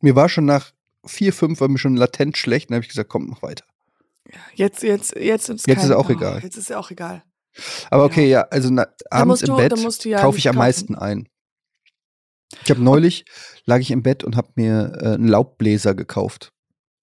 [0.00, 0.72] Mir war schon nach
[1.06, 3.64] vier, fünf, war mir schon latent schlecht, dann habe ich gesagt, komm, mach weiter.
[4.54, 6.40] Jetzt, jetzt, jetzt ist Jetzt ist auch egal.
[6.42, 7.22] Jetzt ist ja auch egal.
[7.90, 10.58] Aber okay, ja, also na, abends im du- Bett ja kaufe ich am kaufen.
[10.66, 11.28] meisten ein.
[12.64, 13.24] Ich habe neulich,
[13.66, 16.52] lag ich im Bett und habe mir äh, einen Laubbläser gekauft.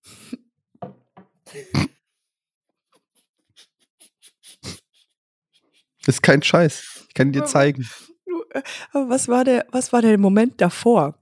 [6.08, 7.06] ist kein Scheiß.
[7.10, 7.88] Ich kann dir zeigen.
[8.52, 8.62] Äh,
[8.92, 11.16] aber was war der, was war der Moment davor?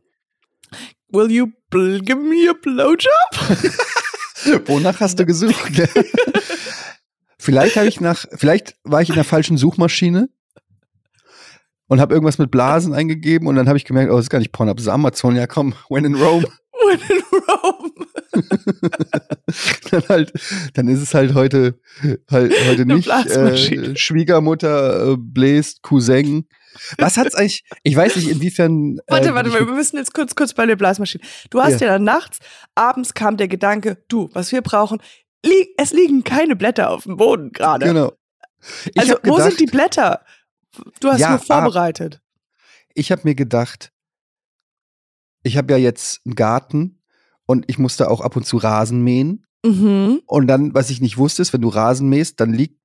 [1.12, 3.08] Will you bl give me a blowjob?
[4.68, 5.56] Wonach hast du gesucht?
[7.40, 10.30] vielleicht habe ich nach, vielleicht war ich in der falschen Suchmaschine
[11.88, 14.40] und habe irgendwas mit Blasen eingegeben und dann habe ich gemerkt, oh, das ist gar
[14.40, 15.36] nicht Pornhub, das ist Amazon.
[15.36, 16.48] Ja, komm, when in Rome.
[16.86, 17.29] When in Rome.
[19.92, 20.34] dann halt,
[20.74, 21.80] dann ist es halt heute,
[22.30, 26.48] halt, heute Eine nicht äh, Schwiegermutter äh, bläst, Cousin.
[26.98, 27.64] Was hat's eigentlich?
[27.84, 29.00] Ich weiß nicht, inwiefern.
[29.08, 31.24] Warte, äh, warte, ich- wir müssen jetzt kurz, kurz bei der Blasmaschine.
[31.50, 31.88] Du hast ja.
[31.88, 32.40] dann nachts,
[32.76, 35.02] abends kam der Gedanke, du, was wir brauchen,
[35.44, 37.86] li es liegen keine Blätter auf dem Boden gerade.
[37.86, 38.14] Genau.
[38.94, 40.24] Ich also, wo gedacht, sind die Blätter?
[41.00, 41.44] Du hast Ja, nur ah.
[41.44, 42.22] vorbereitet.
[42.94, 43.92] ich habe mir gedacht,
[45.44, 46.99] ich habe ja jetzt einen Garten
[47.50, 49.44] und ich musste auch ab und zu Rasen mähen.
[49.66, 50.22] Mhm.
[50.28, 52.80] Und dann, was ich nicht wusste, ist, wenn du Rasen mähst, dann liegt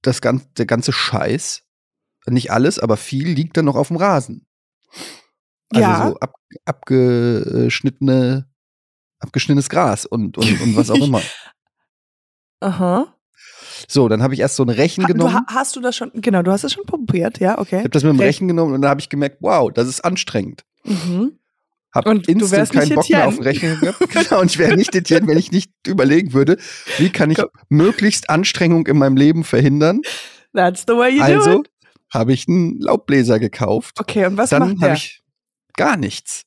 [0.00, 1.62] das ganze, der ganze Scheiß,
[2.26, 4.46] nicht alles, aber viel liegt dann noch auf dem Rasen.
[5.74, 6.06] Also Ja.
[6.08, 6.34] so ab,
[6.64, 8.48] abgeschnittene,
[9.18, 11.20] abgeschnittenes Gras und, und, und was auch immer.
[12.60, 13.12] Aha.
[13.88, 15.34] So, dann habe ich erst so ein Rechen Ha, du, genommen.
[15.34, 17.76] ha- hast du das schon, genau, du hast das schon probiert, ja, okay.
[17.76, 18.26] Ich habe das mit dem Rechen.
[18.28, 20.64] Rechen genommen und dann habe ich gemerkt, wow, das ist anstrengend.
[20.84, 21.38] Mhm.
[21.96, 24.10] Hab Und du instant keinen Bock mehr auf Rechen gehabt.
[24.10, 26.58] Genau, und ich wäre nicht Etienne, wenn ich nicht überlegen würde,
[26.98, 27.48] wie kann ich Komm.
[27.68, 30.02] möglichst Anstrengung in meinem Leben verhindern.
[30.54, 31.70] That's the way you do Also it.
[32.12, 33.98] habe ich einen Laubbläser gekauft.
[34.00, 34.88] Okay, und was Dann macht der?
[34.90, 35.22] habe ich
[35.76, 36.42] gar nichts.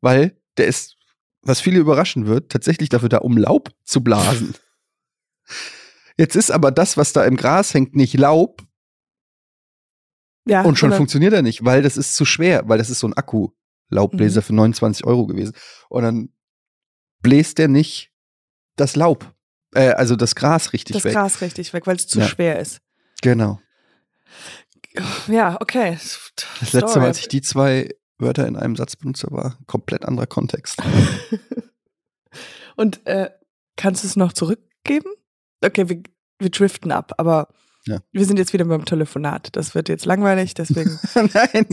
[0.00, 0.96] Weil der ist,
[1.42, 4.54] was viele überraschen wird, tatsächlich dafür da, um Laub zu blasen.
[6.18, 8.62] Jetzt ist aber das, was da im Gras hängt, nicht Laub
[10.46, 12.98] ja, und schon sondern- funktioniert er nicht, weil das ist zu schwer, weil das ist
[12.98, 13.12] so ein
[13.92, 14.44] Akku-Laubbläser Mhm.
[14.44, 15.54] für 29 Euro gewesen.
[15.88, 16.28] Und dann
[17.20, 18.10] bläst der nicht
[18.76, 19.32] das Laub,
[19.74, 21.12] äh, also das Gras richtig das weg.
[21.12, 22.26] Gras richtig weg, weil es zu Ja.
[22.26, 22.80] schwer ist.
[23.22, 23.60] Genau.
[25.28, 25.98] Ja, okay.
[26.60, 30.04] Das letzte Mal, als ich die zwei Wörter in einem Satz benutze, war ein komplett
[30.04, 30.78] anderer Kontext.
[32.76, 33.30] Und äh,
[33.76, 35.10] kannst du es noch zurückgeben?
[35.64, 36.02] Okay, wir,
[36.38, 37.48] wir driften ab, aber
[37.84, 37.98] Ja.
[38.12, 39.48] wir sind jetzt wieder beim Telefonat.
[39.56, 40.98] Das wird jetzt langweilig, deswegen.
[41.14, 41.66] Nein,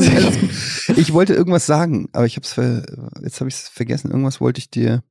[0.96, 2.84] ich wollte irgendwas sagen, aber ich hab's ver
[3.22, 4.10] jetzt habe ich es vergessen.
[4.10, 5.04] Irgendwas wollte ich dir.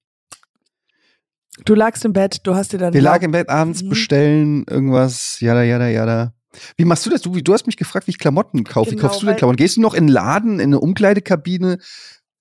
[1.64, 2.94] du lagst im Bett, du hast dir dann.
[2.94, 3.88] Wir lagen im Bett abends, Mhm.
[3.90, 6.34] bestellen irgendwas, jada, jada, jada.
[6.76, 7.22] Wie machst du das?
[7.22, 8.90] Du, du hast mich gefragt, wie ich Klamotten kaufe.
[8.90, 9.56] wie Genau, kaufst du denn Klamotten?
[9.58, 11.78] Gehst du noch in einen Laden, in eine Umkleidekabine,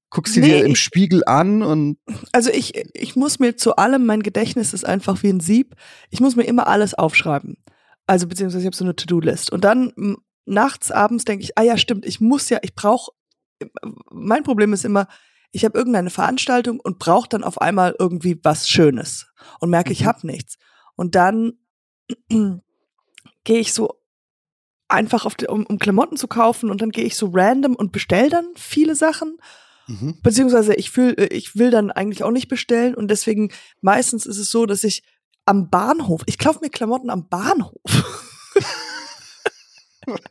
[0.09, 1.97] guckst sie Nee, dir im Spiegel an und
[2.31, 5.75] Also ich, ich muss mir zu allem, mein Gedächtnis ist einfach wie ein Sieb.
[6.09, 7.57] Ich muss mir immer alles aufschreiben.
[8.07, 9.51] Also beziehungsweise ich habe so eine To-Do-List.
[9.51, 13.11] Und dann m, nachts, abends denke ich, ah ja, stimmt, ich muss ja, ich brauche,
[14.09, 15.07] mein Problem ist immer,
[15.51, 19.27] ich habe irgendeine Veranstaltung und brauche dann auf einmal irgendwie was Schönes
[19.59, 20.05] und merke, ich Mhm.
[20.05, 20.57] habe nichts.
[20.95, 21.53] Und dann
[23.43, 24.01] gehe ich so
[24.87, 27.91] einfach auf die, um, um Klamotten zu kaufen und dann gehe ich so random und
[27.91, 29.37] bestell dann viele Sachen
[29.89, 30.19] Mhm.
[30.21, 34.37] beziehungsweise ich fühl, äh, ich will dann eigentlich auch nicht bestellen und deswegen meistens ist
[34.37, 35.01] es so, dass ich
[35.47, 37.73] am Bahnhof, ich kaufe mir Klamotten am Bahnhof.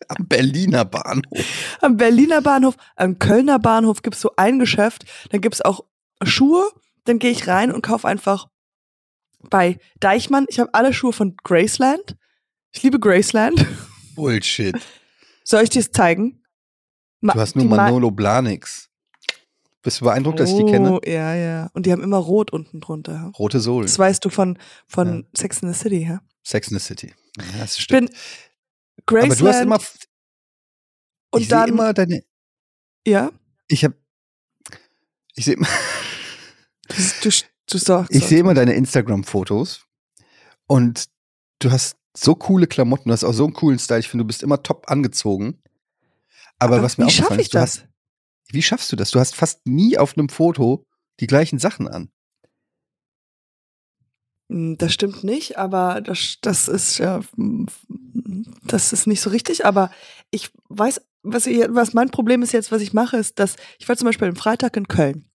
[0.08, 1.44] am Berliner Bahnhof.
[1.80, 5.84] am Berliner Bahnhof, am Kölner Bahnhof gibt's so ein Geschäft, dann gibt's auch
[6.22, 6.64] Schuhe,
[7.04, 8.48] dann gehe ich rein und kaufe einfach
[9.50, 12.16] bei Deichmann, ich habe alle Schuhe von Graceland.
[12.72, 13.64] Ich liebe Graceland.
[14.16, 14.74] Bullshit.
[15.44, 16.42] Soll ich dir es zeigen?
[17.20, 18.88] Ma- Du hast nur die Ma- Manolo Blahniks.
[19.86, 21.00] Bist du beeindruckt, dass ich die Oh, kenne?
[21.06, 21.70] Ja, ja.
[21.72, 23.30] Und die haben immer rot unten drunter.
[23.38, 23.86] Rote Sohlen.
[23.86, 26.20] Das weißt du von, von Sex in the City, ja?
[26.42, 27.14] Sex in the City.
[27.38, 28.10] Ja, das Ich stimmt.
[28.10, 28.18] bin
[29.06, 29.78] Graceland Aber du hast immer.
[31.30, 32.24] und ich sehe dann, immer deine.
[33.06, 33.30] ja,
[33.68, 33.94] Ich habe.
[35.36, 35.68] Ich sehe immer.
[37.22, 37.30] du,
[37.70, 39.86] du, sagst Ich sehe immer deine Instagram-Fotos
[40.66, 41.04] und
[41.60, 44.00] du hast so coole Klamotten, du hast auch so einen coolen Style.
[44.00, 45.62] Ich finde, du bist immer top angezogen.
[46.58, 47.78] Aber, was mir schaffe ich ist, du das?
[47.82, 47.88] hast,
[48.50, 49.10] Wie schaffst du das?
[49.10, 50.86] Du hast fast nie auf einem Foto
[51.20, 52.10] die gleichen Sachen an.
[54.50, 57.20] Hm, Das stimmt nicht, aber das, das ist ja,
[58.64, 59.64] das ist nicht so richtig.
[59.66, 59.90] Aber
[60.30, 63.88] ich weiß, was, ich, was mein Problem ist jetzt, was ich mache, ist, dass ich
[63.88, 65.28] war zum Beispiel am Freitag in Köln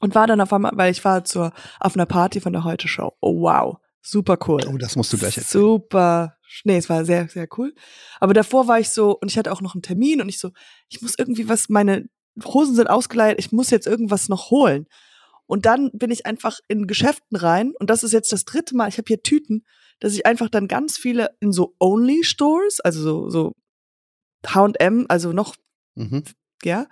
[0.00, 2.88] und war dann auf einmal, weil ich war zur auf einer Party von der Heute
[2.88, 3.12] Show.
[3.20, 4.60] Oh wow, super cool.
[4.68, 5.62] Oh, das musst du gleich erzählen.
[5.62, 6.36] Super.
[6.64, 7.74] Nee, es war sehr, sehr cool.
[8.20, 10.50] Aber davor war ich so, und ich hatte auch noch einen Termin und ich so,
[10.88, 12.08] ich muss irgendwie was, meine
[12.42, 14.86] Hosen sind ausgeleiert, ich muss jetzt irgendwas noch holen.
[15.46, 18.88] Und dann bin ich einfach in Geschäften rein und das ist jetzt das dritte Mal,
[18.88, 19.64] ich habe hier Tüten,
[20.00, 23.52] dass ich einfach dann ganz viele in so Only-Stores, also so, so
[24.46, 25.54] H&M, also noch,
[25.96, 26.24] Mhm.
[26.64, 26.86] ja,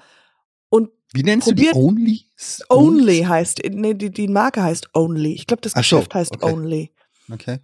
[0.69, 2.27] und Wie nennst du die Only?
[2.69, 5.33] Only heißt, nee, die, die Marke heißt Only.
[5.33, 6.53] Ich glaube, das Ach so, Geschäft heißt okay.
[6.53, 6.93] Only.
[7.31, 7.59] Okay.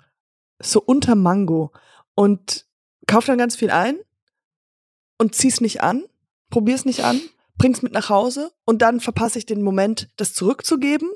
[0.61, 1.73] so unter Mango
[2.15, 2.67] und
[3.07, 3.99] kauf dann ganz viel ein
[5.19, 6.05] und zieh's nicht an,
[6.51, 7.21] probier's nicht an,
[7.59, 11.11] bring's mit nach Hause und dann verpasse ich den Moment, das zurückzugeben.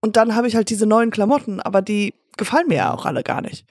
[0.00, 3.22] Und dann habe ich halt diese neuen Klamotten, aber die gefallen mir ja auch alle
[3.24, 3.66] gar nicht.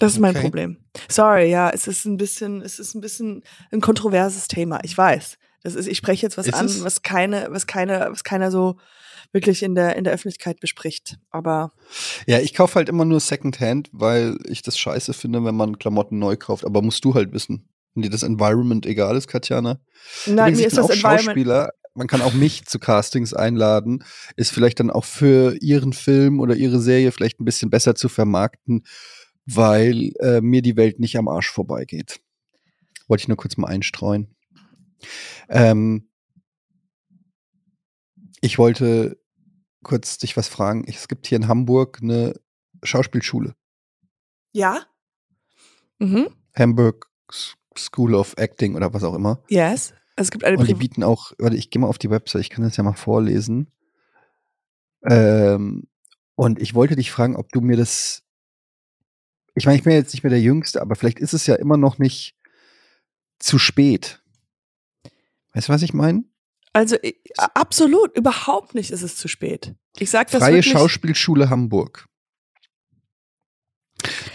[0.00, 0.42] Das ist mein Okay.
[0.44, 0.76] Problem.
[1.08, 3.42] Sorry, ja, es ist ein bisschen, es ist ein bisschen
[3.72, 4.80] ein kontroverses Thema.
[4.84, 5.38] Ich weiß.
[5.62, 6.84] Das ist, ich spreche jetzt was Ist an, es?
[6.84, 8.76] was keine, was keine, was keiner so
[9.32, 11.18] wirklich in der in der Öffentlichkeit bespricht.
[11.30, 11.72] Aber
[12.26, 16.18] Ja, ich kaufe halt immer nur Secondhand, weil ich das scheiße finde, wenn man Klamotten
[16.18, 16.64] neu kauft.
[16.64, 17.68] Aber musst du halt wissen.
[17.98, 19.80] Wenn dir das Environment egal ist, Katjana.
[20.26, 21.24] Nein, Übrigens, mir ich ist bin das auch Environment.
[21.24, 21.70] Schauspieler.
[21.94, 24.04] Man kann auch mich zu Castings einladen.
[24.36, 28.08] Ist vielleicht dann auch für ihren Film oder ihre Serie vielleicht ein bisschen besser zu
[28.08, 28.84] vermarkten,
[29.46, 32.20] weil äh, mir die Welt nicht am Arsch vorbeigeht.
[33.08, 34.32] Wollte ich nur kurz mal einstreuen.
[35.48, 36.08] Ähm,
[38.40, 39.18] ich wollte
[39.82, 40.84] kurz dich was fragen.
[40.86, 42.34] Es gibt hier in Hamburg eine
[42.84, 43.56] Schauspielschule.
[44.52, 44.86] Ja?
[45.98, 46.28] Mhm.
[46.56, 49.42] Hamburg S- School of Acting oder was auch immer.
[49.48, 49.94] Yes.
[50.16, 52.50] Es gibt eine Und die bieten auch, warte, ich gehe mal auf die Website, ich
[52.50, 53.70] kann das ja mal vorlesen.
[55.04, 55.84] Ähm,
[56.34, 58.24] und ich wollte dich fragen, ob du mir das.
[59.54, 61.76] Ich meine, ich bin jetzt nicht mehr der Jüngste, aber vielleicht ist es ja immer
[61.76, 62.36] noch nicht
[63.38, 64.22] zu spät.
[65.54, 66.24] Weißt du, was ich meine?
[66.72, 66.96] Also
[67.54, 69.74] absolut, überhaupt nicht ist es zu spät.
[69.98, 70.72] Ich sag das Freie wirklich.
[70.72, 72.07] Schauspielschule Hamburg.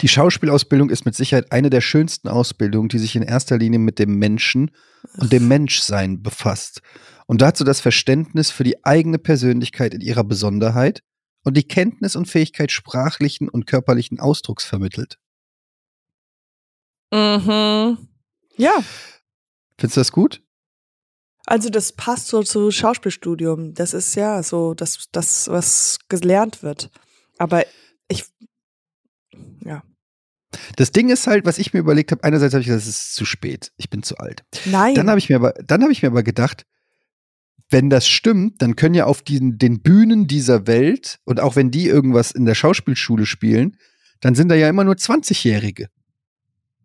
[0.02, 3.98] Die Schauspielausbildung ist mit Sicherheit eine der schönsten Ausbildungen, die sich in erster Linie mit
[3.98, 4.70] dem Menschen
[5.18, 6.80] und dem Menschsein befasst
[7.26, 11.02] und dazu das Verständnis für die eigene Persönlichkeit in ihrer Besonderheit
[11.44, 15.18] und die Kenntnis und Fähigkeit sprachlichen und körperlichen Ausdrucks vermittelt.
[17.12, 18.08] Mhm.
[18.56, 18.72] Ja,
[19.78, 20.40] Findest du das gut?
[21.46, 23.74] also das passt so zu Schauspielstudium.
[23.74, 26.90] Das ist ja so das, das was gelernt wird.
[27.38, 27.64] Aber.
[30.76, 33.14] Das Ding ist halt, was ich mir überlegt habe, einerseits habe ich gesagt, es ist
[33.14, 34.44] zu spät, ich bin zu alt.
[34.64, 34.94] Nein.
[34.94, 36.66] Dann habe ich mir aber, dann habe ich mir aber gedacht,
[37.70, 41.70] wenn das stimmt, dann können ja auf diesen, den Bühnen dieser Welt und auch wenn
[41.70, 43.76] die irgendwas in der Schauspielschule spielen,
[44.20, 45.88] dann sind da ja immer nur 20-Jährige.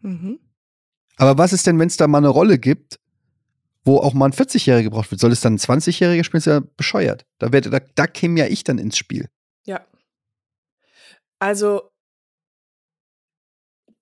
[0.02, 0.40] mhm.
[1.18, 2.98] Aber was ist denn, wenn es da mal eine Rolle gibt,
[3.84, 5.20] wo auch mal ein 40-Jähriger gebraucht wird?
[5.20, 6.40] Soll es dann ein 20-Jähriger spielen?
[6.40, 7.26] Ist ja bescheuert.
[7.40, 9.28] Da, wär, da, da käme ja ich dann ins Spiel.
[9.66, 9.86] Ja.
[11.40, 11.92] Also,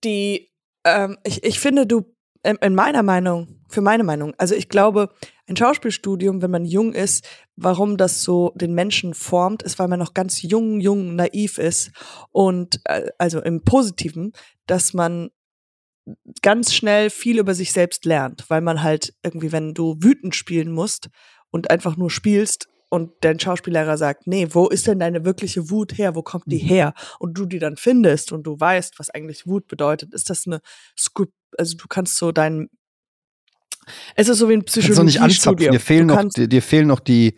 [0.04, 0.52] die,
[0.84, 5.10] ähm, ich, ich finde, du, in, in meiner Meinung, für meine Meinung, also ich glaube,
[5.48, 10.00] ein Schauspielstudium, wenn man jung ist, warum das so den Menschen formt, ist, weil man
[10.00, 11.92] noch ganz jung, jung, naiv ist
[12.32, 14.34] und, äh, also im Positiven,
[14.66, 15.30] dass man
[16.42, 20.72] ganz schnell viel über sich selbst lernt, weil man halt irgendwie, wenn du wütend spielen
[20.72, 21.10] musst
[21.52, 25.98] und einfach nur spielst und dein Schauspiellehrer sagt, nee, wo ist denn deine wirkliche Wut
[25.98, 26.16] her?
[26.16, 26.68] Wo kommt die Mhm.
[26.68, 26.94] her?
[27.20, 30.62] Und du die dann findest und du weißt, was eigentlich Wut bedeutet, ist das eine
[30.98, 32.70] Script, also du kannst so dein
[34.16, 34.66] es ist so wie ein du.
[34.66, 35.72] Psychologiestudium.
[35.72, 37.38] Dir fehlen, du, noch, dir, dir fehlen noch die,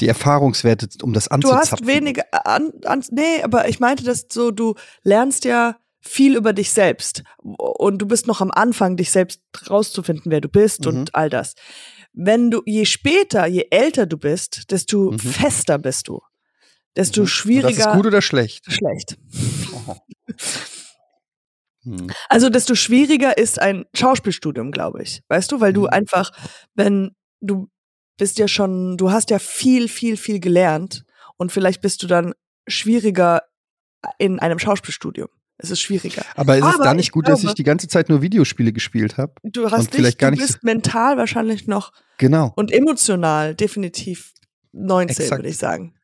[0.00, 1.70] die Erfahrungswerte, um das du anzuzapfen.
[1.72, 6.52] hast weniger an, an, nee, aber ich meinte das so, du lernst ja viel über
[6.52, 10.86] dich selbst und du bist noch am Anfang, dich selbst rauszufinden, wer du bist Mhm.
[10.88, 11.54] und all das.
[12.14, 15.18] Wenn du, je später, je älter du bist, desto Mhm.
[15.18, 16.20] fester bist du.
[16.96, 17.24] Desto Mhm.
[17.24, 17.68] Und schwieriger.
[17.68, 18.64] Das ist gut oder schlecht?
[18.70, 19.16] schlecht.
[21.84, 22.10] Hm.
[22.28, 25.22] Also desto schwieriger ist ein Schauspielstudium, glaube ich.
[25.28, 25.88] Weißt du, weil du Mhm.
[25.88, 26.30] einfach,
[26.74, 27.10] wenn
[27.40, 27.68] du
[28.18, 31.04] bist ja schon, du hast ja viel, viel, viel gelernt
[31.38, 32.34] und vielleicht bist du dann
[32.68, 33.42] schwieriger
[34.18, 35.28] in einem Schauspielstudium.
[35.62, 36.24] Es ist schwieriger.
[36.34, 38.20] Aber ist es Aber da nicht ich gut, dass glaube- ich die ganze Zeit nur
[38.22, 39.34] Videospiele gespielt habe?
[39.42, 43.54] Du hast Und vielleicht dich, gar du nicht bist mental wahrscheinlich noch Genau, und emotional
[43.54, 44.32] definitiv
[44.72, 45.38] 19, Exakt.
[45.40, 45.94] würde ich sagen.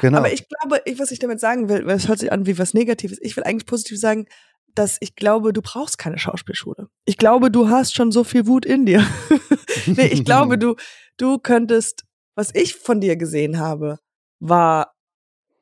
[0.00, 0.18] genau.
[0.18, 2.58] Aber ich glaube, ich, was ich damit sagen will, weil es hört sich an wie
[2.58, 3.18] was Negatives.
[3.22, 4.26] Ich will eigentlich positiv sagen,
[4.74, 6.88] dass ich glaube, du brauchst keine Schauspielschule.
[7.06, 9.06] Ich glaube, du hast schon so viel Wut in dir.
[9.86, 10.76] nee, ich glaube, du,
[11.16, 13.98] du könntest, was ich von dir gesehen habe,
[14.38, 14.92] war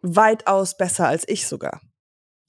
[0.02, 1.80] weitaus besser als ich sogar.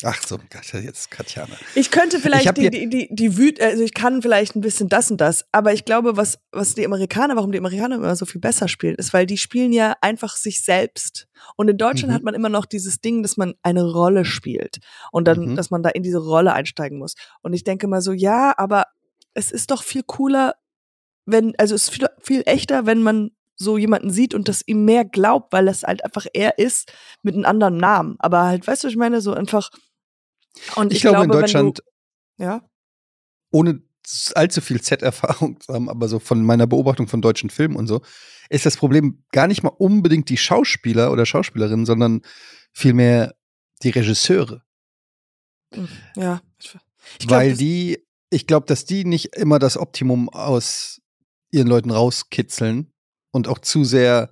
[0.03, 0.37] Ach so,
[0.77, 1.55] jetzt Katjana.
[1.73, 4.61] Ich könnte Ich vielleicht hab die, die, die, die Wüt, also ich kann vielleicht ein
[4.61, 8.13] bisschen das und das, aber ich glaube, was, was die Amerikaner, warum die Amerikaner immer
[8.17, 11.27] so viel besser spielen, ist, weil die spielen ja einfach sich selbst.
[11.55, 12.15] Und in Deutschland Mhm.
[12.15, 14.79] hat man immer noch dieses Ding, dass man eine Rolle spielt
[15.13, 15.55] und dann, Mhm.
[15.55, 17.15] dass man da in diese Rolle einsteigen muss.
[17.41, 18.87] Und ich denke mal so, ja, aber
[19.33, 20.55] es ist doch viel cooler,
[21.25, 24.85] wenn, also es ist viel, viel echter, wenn man so jemanden sieht und das ihm
[24.85, 26.91] mehr glaubt, weil das halt einfach er ist
[27.21, 28.15] mit einem anderen Namen.
[28.19, 29.69] Aber halt, weißt du, was ich meine, so einfach.
[30.75, 31.81] Und Ich, glaube, in Deutschland,
[32.37, 32.61] Du, ja.
[33.51, 33.81] ohne
[34.35, 38.01] allzu viel Z-Erfahrung zu haben, aber so von meiner Beobachtung von deutschen Filmen und so,
[38.49, 42.21] ist das Problem gar nicht mal unbedingt die Schauspieler oder Schauspielerinnen, sondern
[42.71, 43.35] vielmehr
[43.81, 44.63] die Regisseure.
[46.15, 46.41] Ja.
[46.59, 46.77] Ich,
[47.19, 51.01] ich glaub, weil die, ich glaube, dass die nicht immer das Optimum aus
[51.51, 52.93] ihren Leuten rauskitzeln
[53.35, 54.29] und auch zu sehr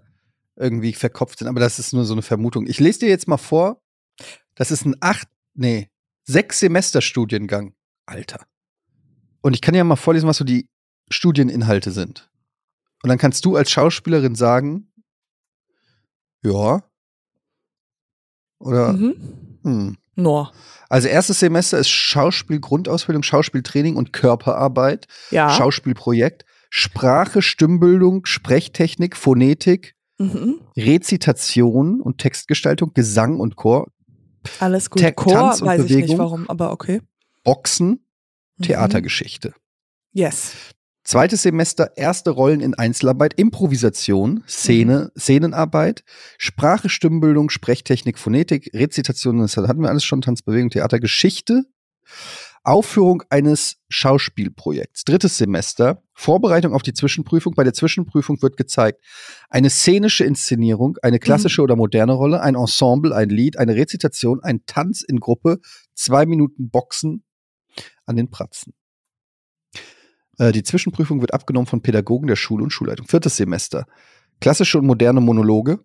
[0.55, 1.49] irgendwie verkopft sind.
[1.49, 2.65] Aber das ist nur so eine Vermutung.
[2.67, 3.81] Ich lese dir jetzt mal vor,
[4.55, 5.89] das ist ein acht, nee,
[6.23, 7.73] sechs Semester Studiengang.
[8.05, 8.45] Alter.
[9.41, 10.69] Und ich kann ja mal vorlesen, was so die
[11.09, 12.29] Studieninhalte sind.
[13.03, 14.89] Und dann kannst du als Schauspielerin sagen,
[16.41, 16.81] ja.
[18.59, 19.15] Oder, Mhm.
[19.63, 19.97] hm.
[20.15, 20.53] Nur.
[20.89, 25.49] Also erstes Semester ist Schauspielgrundausbildung, Schauspieltraining und Körperarbeit, Ja.
[25.49, 26.45] Schauspielprojekt,
[26.75, 30.59] Sprache, Stimmbildung, Sprechtechnik, Phonetik, mhm.
[30.75, 33.91] Rezitation und Textgestaltung, Gesang und Chor,
[34.59, 35.03] Alles gut.
[35.03, 36.17] Ta- Chor Tanz und weiß ich nicht Bewegung.
[36.17, 37.01] warum, aber okay.
[37.43, 38.07] Boxen,
[38.57, 38.63] Mhm.
[38.63, 39.53] Theatergeschichte.
[40.13, 40.53] Yes.
[41.03, 46.03] Zweites Semester erste Rollen in Einzelarbeit, Improvisation, Szene, Szenenarbeit,
[46.39, 51.65] Sprache, Stimmbildung, Sprechtechnik, Phonetik, Rezitation, das hatten wir alles schon, Tanzbewegung, Theater, Geschichte,
[52.63, 55.03] Aufführung eines Schauspielprojekts.
[55.03, 57.53] Drittes Semester, Vorbereitung auf die Zwischenprüfung.
[57.55, 59.03] Bei der Zwischenprüfung wird gezeigt
[59.49, 64.65] eine szenische Inszenierung, eine klassische oder moderne Rolle, ein Ensemble, ein Lied, eine Rezitation, ein
[64.65, 65.59] Tanz in Gruppe,
[65.93, 67.23] zwei Minuten Boxen
[68.05, 68.73] an den Pratzen.
[70.37, 73.07] Äh, Die Zwischenprüfung wird abgenommen von Pädagogen der Schule und Schulleitung.
[73.07, 73.85] Viertes Semester.
[74.39, 75.79] Klassische und moderne Monologe,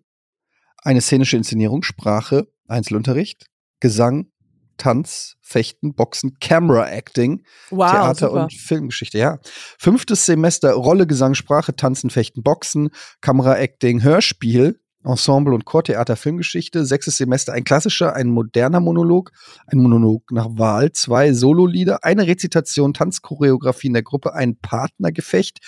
[0.77, 3.47] eine szenische Inszenierung, Sprache, Einzelunterricht,
[3.79, 4.31] Gesang,
[4.79, 8.43] Tanz, Fechten, Boxen, Camera Acting, Wow, Theater super.
[8.43, 9.37] und Filmgeschichte, ja.
[9.77, 12.89] Fünftes Semester Rolle, Gesang, Sprache, Tanzen, Fechten, Boxen,
[13.21, 16.85] Kamera Acting, Hörspiel, Ensemble und Chortheater, Filmgeschichte.
[16.85, 19.31] Sechstes Semester ein klassischer, ein moderner Monolog,
[19.67, 25.59] ein Monolog nach Wahl, zwei Sololieder, eine Rezitation, Tanzchoreografie in der Gruppe, ein Partnergefecht,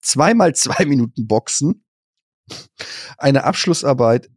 [0.00, 1.84] zweimal zwei Minuten Boxen,
[3.18, 4.28] eine Abschlussarbeit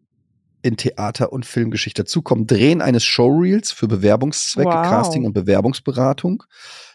[0.61, 2.03] in Theater- und Filmgeschichte.
[2.03, 4.83] Dazu kommen Drehen eines Showreels für Bewerbungszwecke, Wow.
[4.83, 6.43] Casting und Bewerbungsberatung,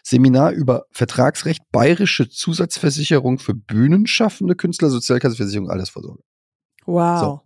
[0.03, 6.23] Seminar über Vertragsrecht, bayerische Zusatzversicherung für Bühnenschaffende Künstler, Sozialkassenversicherung, Altersvorsorge.
[6.85, 7.19] Wow.
[7.19, 7.41] So.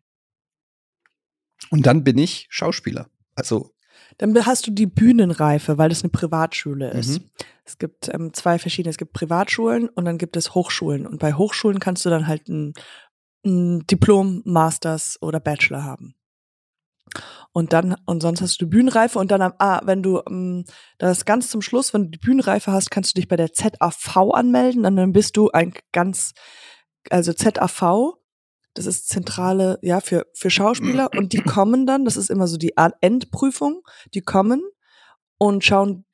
[1.69, 3.07] Und dann bin ich Schauspieler.
[3.35, 3.71] Also,
[4.17, 7.19] Dann hast du die Bühnenreife, weil das eine Privatschule ist.
[7.21, 7.29] Mhm.
[7.63, 8.89] Es gibt ähm, zwei verschiedene.
[8.89, 11.07] Es gibt Privatschulen und dann gibt es Hochschulen.
[11.07, 12.73] Und bei Hochschulen kannst du dann halt ein,
[13.45, 16.15] ein Diplom, Masters oder Bachelor haben.
[17.53, 20.63] Und dann, und sonst hast du Bühnenreife und dann, ah, wenn du, ähm,
[20.97, 24.31] das ganz zum Schluss, wenn du die Bühnenreife hast, kannst du dich bei der ZAV
[24.33, 26.31] anmelden dann bist du ein ganz,
[27.09, 28.13] also ZAV,
[28.73, 32.57] das ist zentrale, ja, für, für Schauspieler und die kommen dann, das ist immer so
[32.57, 33.81] die Endprüfung,
[34.13, 34.63] die kommen
[35.37, 36.05] und schauen,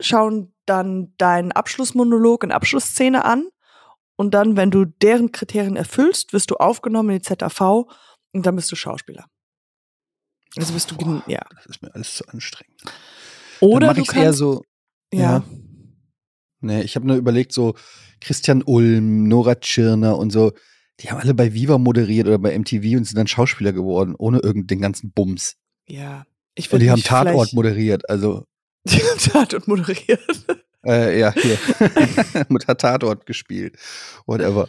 [0.00, 3.48] schauen dann deinen Abschlussmonolog und Abschlussszene an
[4.18, 7.86] und dann, wenn du deren Kriterien erfüllst, wirst du aufgenommen in die ZAV
[8.32, 9.26] und dann bist du Schauspieler.
[10.56, 11.40] Also bist du, gen- ja.
[11.54, 12.82] das ist mir alles zu anstrengend.
[13.60, 14.62] Oder dann du mache ich eher so,
[15.12, 15.20] ja.
[15.20, 15.44] ja.
[16.60, 17.76] nee, ich habe nur überlegt, so
[18.20, 20.52] Christian Ulm, Nora Tschirner und so,
[20.98, 24.40] die haben alle bei Viva moderiert oder bei MTV und sind dann Schauspieler geworden, ohne
[24.40, 25.54] irgendeinen ganzen Bums.
[25.86, 26.26] Ja.
[26.56, 28.44] Ich Und würd die haben Tatort moderiert, also
[28.84, 30.44] Die haben Tatort moderiert.
[30.84, 31.58] Äh, ja, hier.
[32.48, 33.78] Mit hat Tatort gespielt.
[34.26, 34.68] Whatever.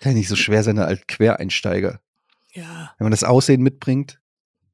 [0.00, 2.00] Kann ja nicht so schwer sein als Quereinsteiger.
[2.52, 2.94] Ja.
[2.98, 4.20] Wenn man das Aussehen mitbringt.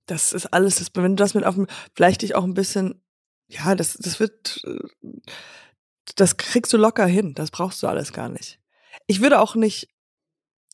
[0.07, 3.03] Das ist alles, das, wenn du das mit auf dem, vielleicht dich auch ein bisschen,
[3.47, 5.11] ja, das, das wird, äh,
[6.17, 7.35] das kriegst du locker hin.
[7.35, 8.61] Das brauchst du alles gar nicht.
[9.07, 9.89] Ich würde auch nicht,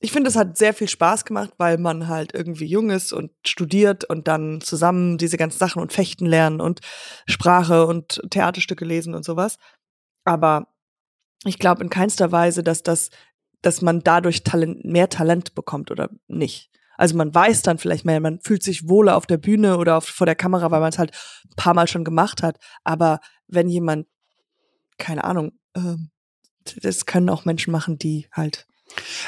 [0.01, 3.33] ich finde, es hat sehr viel Spaß gemacht, weil man halt irgendwie jung ist und
[3.45, 6.81] studiert und dann zusammen diese ganzen Sachen und Fechten lernen und
[7.27, 9.59] Sprache und Theaterstücke lesen und sowas.
[10.25, 10.69] Aber
[11.45, 13.11] ich glaube in keinster Weise, dass das,
[13.61, 16.71] dass man dadurch Talent, mehr Talent bekommt oder nicht.
[16.97, 20.07] Also man weiß dann vielleicht mehr, man fühlt sich wohler auf der Bühne oder auf,
[20.07, 21.13] vor der Kamera, weil man es halt
[21.45, 22.59] ein paar Mal schon gemacht hat.
[22.85, 24.07] Aber wenn jemand,
[24.97, 26.11] keine Ahnung, ähm,
[26.83, 28.67] das können auch Menschen machen, die halt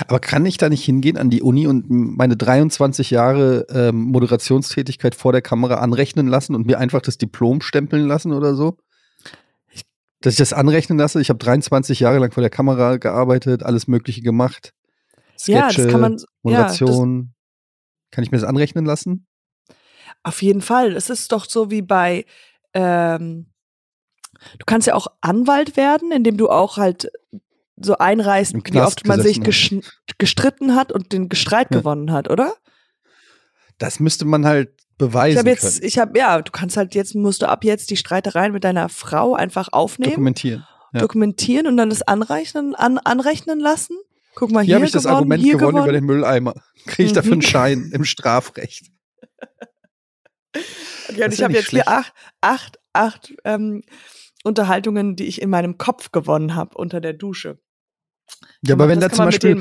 [0.06, 5.14] Aber kann ich da nicht hingehen an die Uni und meine 23 Jahre ähm, Moderationstätigkeit
[5.14, 8.78] vor der Kamera anrechnen lassen und mir einfach das Diplom stempeln lassen oder so?
[10.22, 11.20] Dass ich das anrechnen lasse.
[11.20, 14.72] Ich habe 23 Jahre lang vor der Kamera gearbeitet, alles Mögliche gemacht.
[15.46, 17.32] Ja, das Sketche, kann man- ja, Moderation.
[18.10, 19.26] kann ich mir das anrechnen lassen?
[20.22, 20.94] Auf jeden Fall.
[20.94, 22.26] Es ist doch so wie bei,
[22.74, 23.46] ähm,
[24.58, 27.10] du kannst ja auch Anwalt werden, indem du auch halt
[27.82, 29.40] so einreißt, wie oft man sich
[30.18, 31.78] gestritten hat und den Streit Ja.
[31.78, 32.54] gewonnen hat, oder?
[33.78, 35.86] Das müsste man halt beweisen Ich habe jetzt, können.
[35.86, 38.88] ich habe, ja, du kannst halt jetzt, musst du ab jetzt die Streitereien mit deiner
[38.90, 40.66] Frau einfach aufnehmen, Dokumentieren.
[40.92, 41.00] ja.
[41.00, 43.96] dokumentieren und dann das anrechnen, an, anrechnen lassen.
[44.34, 45.84] Guck mal, Hier hier, habe ich das gewonnen, Argument hier gewonnen, gewonnen.
[45.88, 46.54] über den Mülleimer.
[46.86, 47.46] Kriege ich dafür einen Mhm.
[47.46, 48.86] Schein im Strafrecht.
[50.52, 53.82] Das und ich ja habe jetzt hier acht, acht, acht ähm,
[54.44, 57.58] Unterhaltungen, die ich in meinem Kopf gewonnen habe unter der Dusche.
[58.62, 59.56] Ja, aber wenn das da zum Beispiel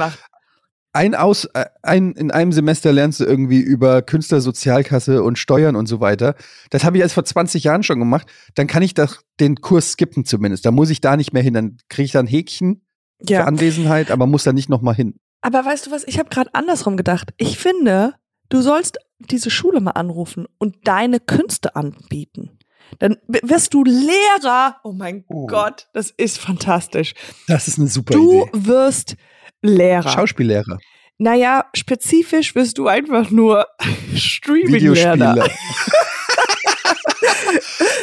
[0.92, 5.86] ein aus, äh, ein, in einem Semester lernst du irgendwie über Künstlersozialkasse und Steuern und
[5.86, 6.36] so weiter.
[6.72, 8.28] Das habe ich erst vor 20 Jahren schon gemacht.
[8.56, 10.66] Dann kann ich doch den Kurs skippen zumindest.
[10.66, 11.54] Da muss ich da nicht mehr hin.
[11.54, 12.82] Dann kriege ich da ein Häkchen
[13.26, 13.46] für Ja.
[13.46, 15.16] Anwesenheit, aber muss da nicht noch mal hin.
[15.42, 17.32] Aber weißt du was, ich habe gerade andersrum gedacht.
[17.38, 18.16] Ich finde,
[18.50, 22.59] du sollst diese Schule mal anrufen und deine Künste anbieten.
[22.98, 24.78] Dann wirst du Lehrer.
[24.84, 25.46] Oh mein Oh.
[25.48, 27.14] Gott, das ist fantastisch.
[27.48, 28.50] Das ist eine super Du Idee.
[28.54, 29.16] wirst
[29.62, 30.10] Lehrer.
[30.10, 30.80] Schauspiellehrer,
[31.18, 33.68] naja, spezifisch wirst du einfach nur
[34.16, 35.48] Streaming-Lehrer.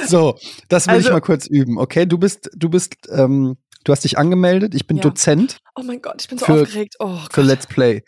[0.07, 1.78] So, das will ich Also- mal kurz üben.
[1.78, 4.74] Okay, du bist, du bist, ähm, du hast dich angemeldet.
[4.74, 5.03] Ich bin Ja.
[5.03, 6.95] Dozent Oh mein Gott, ich bin so Für- aufgeregt.
[7.01, 7.45] Oh für Gott.
[7.47, 8.03] Let's Play.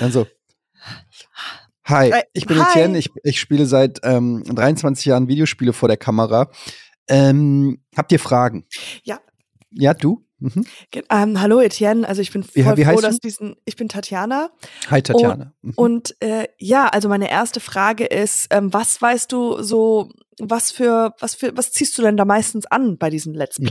[0.00, 0.26] Also,
[1.84, 2.70] hi, ich bin hi.
[2.70, 2.98] Etienne.
[2.98, 6.50] Ich, ich spiele seit ähm, 23 Jahren Videospiele vor der Kamera.
[7.08, 8.66] Ähm, habt ihr Fragen?
[9.04, 9.20] Ja.
[9.70, 10.24] Ja, du?
[10.42, 10.66] Mhm.
[11.08, 13.28] Ähm, hallo Etienne, also ich bin voll wie froh, dass du?
[13.28, 14.50] diesen, ich bin Tatjana
[14.90, 15.52] Hi, Tatjana.
[15.62, 15.72] Mhm.
[15.76, 20.10] und äh, ja, also meine erste Frage ist, ähm, was weißt du so,
[20.40, 23.66] was für, was für, was ziehst du denn da meistens an bei diesem Let's Mhm.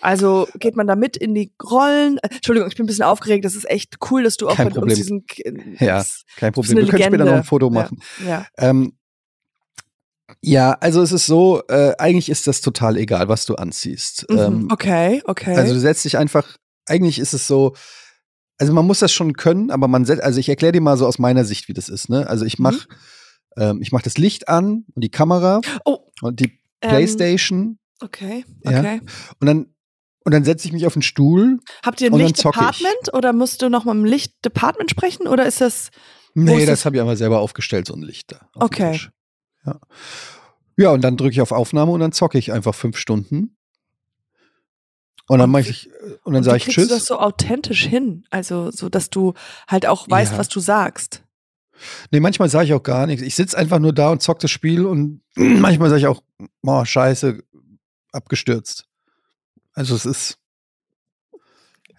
[0.00, 2.18] Also geht man da mit in die Rollen?
[2.18, 3.44] Äh, Entschuldigung, ich bin ein bisschen aufgeregt.
[3.44, 4.90] Das ist echt cool, dass du auch Kein mit Problem.
[4.90, 5.24] uns diesen.
[5.80, 6.04] Ja,
[6.36, 6.78] Kein Problem.
[6.78, 7.44] Wir können später noch ein.
[7.44, 7.72] Foto Ja.
[7.72, 8.00] machen.
[8.26, 8.46] Ja.
[8.58, 8.92] Ähm,
[10.40, 14.26] ja, also es ist so, äh, eigentlich ist das total egal, was du anziehst.
[14.30, 14.38] Mhm.
[14.38, 15.56] Ähm, okay, okay.
[15.56, 17.74] Also du setzt dich einfach, eigentlich ist es so,
[18.58, 21.06] also man muss das schon können, aber man setzt, also ich erkläre dir mal so
[21.06, 22.26] aus meiner Sicht, wie das ist, ne?
[22.28, 22.86] Also ich mach,
[23.56, 28.44] ähm, ich mach das Licht an und die Kamera oh, und die ähm, Playstation okay,
[28.64, 28.78] Ja.
[28.80, 29.00] okay.
[29.40, 29.66] und dann
[30.28, 31.58] und dann setze ich mich auf den Stuhl.
[31.82, 32.60] Habt ihr ein zocke.
[32.60, 35.88] Lichtdepartment oder musst du noch mal im Lichtdepartment sprechen oder ist das?
[36.34, 38.46] Nee, das habe ich einfach selber aufgestellt, so ein Licht da.
[38.54, 39.00] Okay.
[39.64, 39.80] Ja.
[40.76, 43.56] ja, und dann drücke ich auf Aufnahme und dann zocke ich einfach fünf Stunden.
[45.28, 45.88] Und dann mache ich,
[46.24, 46.88] und dann sage ich kriegst Tschüss.
[46.88, 48.24] du das so authentisch hin?
[48.28, 49.32] Also so, dass du
[49.66, 50.38] halt auch weißt, Ja.
[50.38, 51.22] was du sagst.
[52.10, 53.22] Nee, manchmal sage ich auch gar nichts.
[53.22, 56.22] Ich sitze einfach nur da und zock das Spiel und manchmal sage ich auch,
[56.62, 57.42] oh, scheiße,
[58.12, 58.87] abgestürzt.
[59.78, 60.38] Also es ist.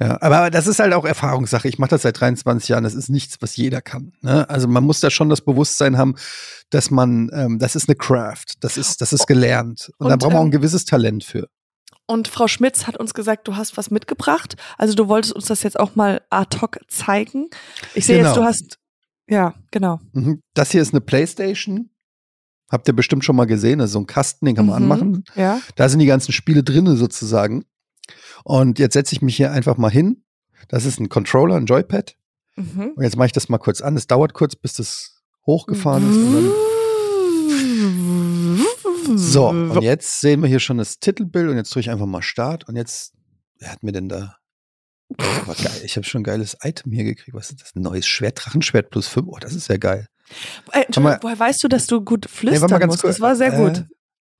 [0.01, 1.67] Ja, aber das ist halt auch Erfahrungssache.
[1.69, 2.83] Ich mache das seit 23 Jahren.
[2.83, 4.11] Das ist nichts, was jeder kann.
[4.21, 4.49] Ne?
[4.49, 6.15] Also man muss da schon das Bewusstsein haben,
[6.71, 9.91] dass man, ähm, das ist eine Craft, das ist, das ist gelernt.
[9.97, 11.47] Und, da Und, braucht man auch ein ähm, gewisses Talent für.
[12.05, 14.55] Und Frau Schmitz hat uns gesagt, du hast was mitgebracht.
[14.77, 17.49] Also du wolltest uns das jetzt auch mal ad hoc zeigen.
[17.93, 18.41] Ich sehe jetzt, Genau.
[18.41, 18.77] du hast.
[19.29, 20.01] Ja, genau.
[20.11, 20.41] Mhm.
[20.53, 21.91] Das hier ist eine Playstation.
[22.69, 23.79] Habt ihr bestimmt schon mal gesehen.
[23.79, 24.91] Das ist so ein Kasten, den kann man Mhm.
[24.91, 25.23] anmachen.
[25.35, 25.59] Ja.
[25.75, 27.65] Da sind die ganzen Spiele drinne sozusagen.
[28.43, 30.23] Und jetzt setze ich mich hier einfach mal hin.
[30.67, 32.15] Das ist ein Controller, ein Joypad.
[32.55, 32.93] Mhm.
[32.95, 33.95] Und jetzt mache ich das mal kurz an.
[33.97, 35.15] Es dauert kurz, bis das
[35.45, 36.19] hochgefahren ist.
[39.15, 42.21] So, und jetzt sehen wir hier schon das Titelbild und jetzt drücke ich einfach mal
[42.21, 42.67] Start.
[42.67, 43.13] Und jetzt,
[43.57, 44.35] wer hat mir denn da?
[45.17, 45.81] Oh, geil.
[45.83, 47.35] Ich habe schon ein geiles Item hier gekriegt.
[47.35, 47.75] Was ist das?
[47.75, 49.27] Ein neues Schwert, Drachenschwert plus 5.
[49.27, 50.05] Oh, das ist ja geil.
[50.71, 53.01] Äh, Entschuldigung, woher weißt du, dass du gut Nee, flüstern ganz musst?
[53.01, 53.15] kurz.
[53.15, 53.77] Das war sehr gut.
[53.79, 53.85] Äh,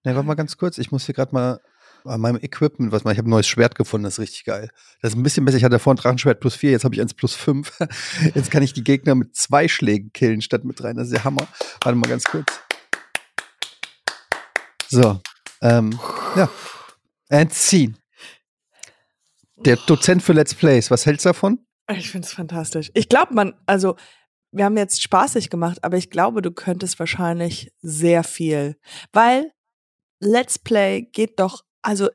[0.06, 0.78] nee, warte mal ganz kurz.
[0.78, 1.60] Ich muss hier gerade mal
[2.06, 3.12] an meinem Equipment was mal.
[3.12, 4.70] Ich habe ein neues Schwert gefunden, das ist richtig geil.
[5.02, 5.58] Das ist ein bisschen besser.
[5.58, 7.78] Ich hatte vorhin Drachenschwert plus 4, jetzt habe ich eins plus 5.
[8.36, 10.94] Jetzt kann ich die Gegner mit zwei Schlägen killen statt mit drei.
[10.94, 11.48] Das ist der Hammer.
[11.84, 12.46] Warte mal ganz kurz.
[14.88, 15.20] So.
[15.62, 16.00] Ähm,
[16.36, 16.50] ja.
[17.30, 17.98] Entziehen.
[19.58, 21.66] Der Dozent für Let's Plays, was hältst du davon?
[21.92, 22.92] Ich finde es fantastisch.
[22.94, 23.98] Ich glaube, man, also
[24.52, 28.78] wir haben jetzt spaßig gemacht, aber ich glaube, du könntest wahrscheinlich sehr viel,
[29.14, 29.52] weil
[30.20, 32.10] Let's Play geht doch, also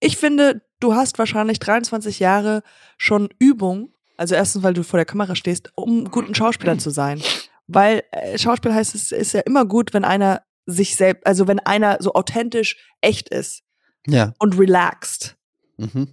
[0.00, 2.62] ich finde, du hast wahrscheinlich 23 Jahre
[2.98, 7.20] schon Übung Also erstens, weil du vor der Kamera stehst, um guten Schauspieler zu sein.
[7.66, 11.58] Weil äh, Schauspiel heißt, es ist ja immer gut, wenn einer sich selbst, also wenn
[11.60, 13.62] einer so authentisch echt ist
[14.06, 14.32] Ja.
[14.38, 15.36] und relaxed.
[15.78, 16.08] Mhm.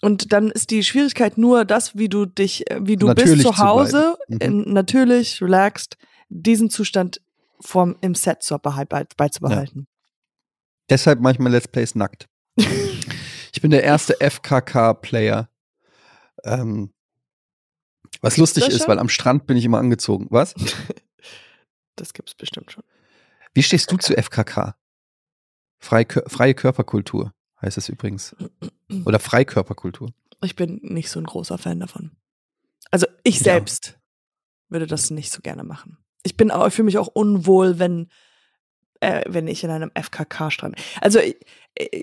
[0.00, 3.46] Und dann ist die Schwierigkeit nur das, wie du dich, äh, wie du Natürlich bist
[3.48, 4.54] zu zu Hause, bleiben.
[4.54, 4.64] Mhm.
[4.66, 5.96] in, natürlich, relaxed,
[6.28, 7.20] diesen Zustand
[7.60, 9.86] vom, im Set zu behal- bei, beizubehalten.
[10.88, 12.28] Deshalb manchmal Let's Plays nackt.
[13.52, 15.50] Ich bin der erste FKK-Player.
[16.44, 16.92] Ähm,
[18.22, 20.28] was lustig ist, weil am Strand bin ich immer angezogen.
[20.30, 20.54] Was?
[21.96, 22.84] Das gibt's bestimmt schon.
[23.52, 24.74] Wie stehst du zu FKK?
[25.80, 28.34] Freie, freie Körperkultur heißt es übrigens.
[29.04, 30.10] Oder Freikörperkultur.
[30.42, 32.12] Ich bin nicht so ein großer Fan davon.
[32.90, 33.44] Also ich Ja.
[33.44, 33.98] selbst
[34.68, 35.98] würde das nicht so gerne machen.
[36.22, 38.08] Ich bin ich fühle mich auch unwohl, wenn,
[39.00, 40.76] äh, wenn ich in einem FKK-Strand.
[41.00, 41.34] Also äh,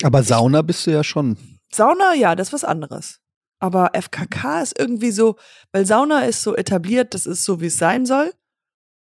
[0.04, 1.38] Aber Sauna bist du ja schon.
[1.72, 3.20] Sauna, ja, das ist was anderes.
[3.60, 5.36] Aber FKK ist irgendwie so,
[5.72, 8.32] weil Sauna ist so etabliert, das ist so, wie es sein soll.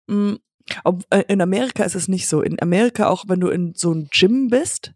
[0.06, 0.34] Mm,
[1.10, 2.40] äh, in Amerika ist es nicht so.
[2.40, 4.92] In Amerika, auch wenn du in so einem Gym bist,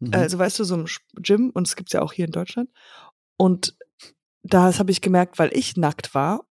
[0.00, 0.14] Mhm.
[0.14, 2.70] also weißt du, so ein Gym, und es gibt's ja auch hier in Deutschland.
[3.36, 3.76] Und
[4.42, 6.44] das habe ich gemerkt, weil ich nackt war,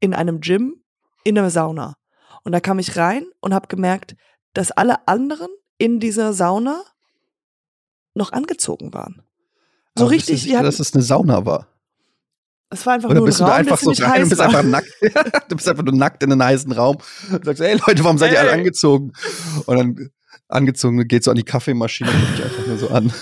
[0.00, 0.82] in einem Gym,
[1.24, 1.94] in einer Sauna.
[2.42, 4.16] Und da kam ich rein und habe gemerkt,
[4.52, 5.48] dass alle anderen
[5.78, 6.82] in dieser Sauna
[8.14, 9.22] noch angezogen waren.
[9.96, 11.68] So Aber bist du richtig, sicher, hatten, dass es eine Sauna war?
[12.70, 14.38] es war einfach Oder nur ein bist du Raum, da einfach so rein und bist
[14.40, 14.46] war.
[14.48, 14.88] einfach nackt?
[15.48, 16.98] du bist einfach nur nackt in einem heißen Raum.
[17.30, 19.12] Und sagst, hey Leute, warum seid ihr alle angezogen?
[19.66, 20.10] Und dann
[20.48, 23.12] angezogen geht so an die Kaffeemaschine und guckt dich einfach nur so an.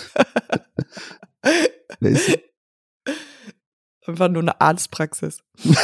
[2.00, 2.38] Wer ist?
[4.06, 5.42] Einfach nur eine Arztpraxis.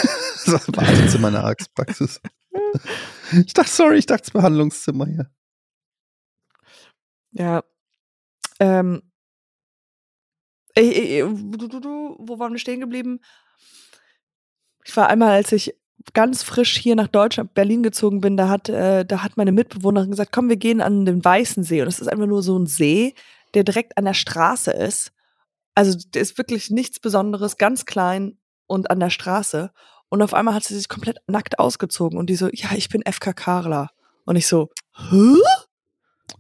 [0.47, 2.23] Das war im Arztzimmer eine Arztpraxis.
[3.33, 5.31] Ich dachte, sorry, ich dachte, das Behandlungszimmer hier.
[7.33, 7.65] Ja.
[8.59, 9.03] Ähm.
[10.75, 13.21] Ey, ey, ey, du, du, du, wo waren wir stehen geblieben?
[14.85, 15.75] Ich war einmal, als ich
[16.15, 20.11] ganz frisch hier nach Deutschland, Berlin gezogen bin, da hat, äh, da hat meine Mitbewohnerin
[20.11, 21.81] gesagt, komm, wir gehen an den Weißen See.
[21.81, 23.15] Und das ist einfach nur so ein See,
[23.55, 25.13] der direkt an der Straße ist.
[25.75, 28.37] Also, der ist wirklich nichts Besonderes, ganz klein
[28.67, 29.71] und an der Straße.
[30.09, 33.03] Und auf einmal hat sie sich komplett nackt ausgezogen und die so, ja, ich bin
[33.05, 33.91] FKKler.
[34.25, 34.71] Und ich so,
[35.11, 35.35] hä?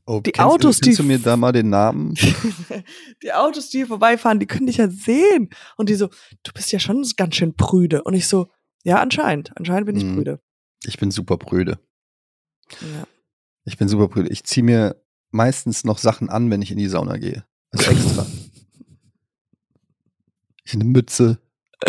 [0.07, 2.15] Oh, Die kennst, Autos, die- du mir da mal den Namen?
[3.23, 5.51] die Autos, die hier vorbeifahren, die können dich ja sehen.
[5.77, 6.09] Und die so,
[6.43, 8.03] du bist ja schon ganz schön prüde.
[8.03, 8.49] Und ich so,
[8.89, 9.53] ja, anscheinend.
[9.57, 10.16] Anscheinend bin ich Mhm.
[10.16, 10.41] prüde.
[10.84, 11.78] Ich bin super prüde.
[12.80, 13.07] Ja.
[13.64, 14.30] Ich bin super prüde.
[14.30, 17.45] Ich ziehe mir meistens noch Sachen an, wenn ich in die Sauna gehe.
[17.70, 18.26] Also extra.
[20.64, 21.39] ich eine Mütze.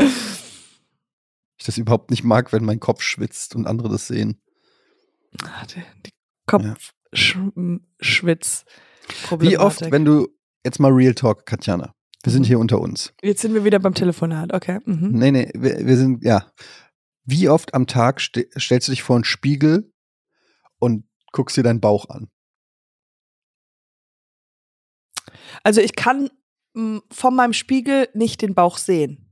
[1.61, 4.39] Ich das überhaupt nicht mag, wenn mein Kopf schwitzt und andere das sehen.
[5.43, 6.11] Ah, Die, die
[6.47, 8.63] Kopfschwitz.
[9.39, 10.29] Wie oft, wenn du
[10.65, 11.93] jetzt mal Real Talk, Katjana,
[12.23, 12.47] wir sind Mhm.
[12.47, 13.11] hier unter uns.
[13.21, 14.79] Jetzt sind wir wieder beim Telefonat, okay.
[14.85, 15.09] Mhm.
[15.11, 16.49] Nee, nee, wir, wir sind, ja.
[17.29, 19.93] Wie oft am Tag ste stellst du dich vor einen Spiegel
[20.79, 22.31] und guckst dir deinen Bauch an?
[25.63, 26.29] Also ich kann
[26.73, 29.29] mh, von meinem Spiegel nicht den Bauch sehen.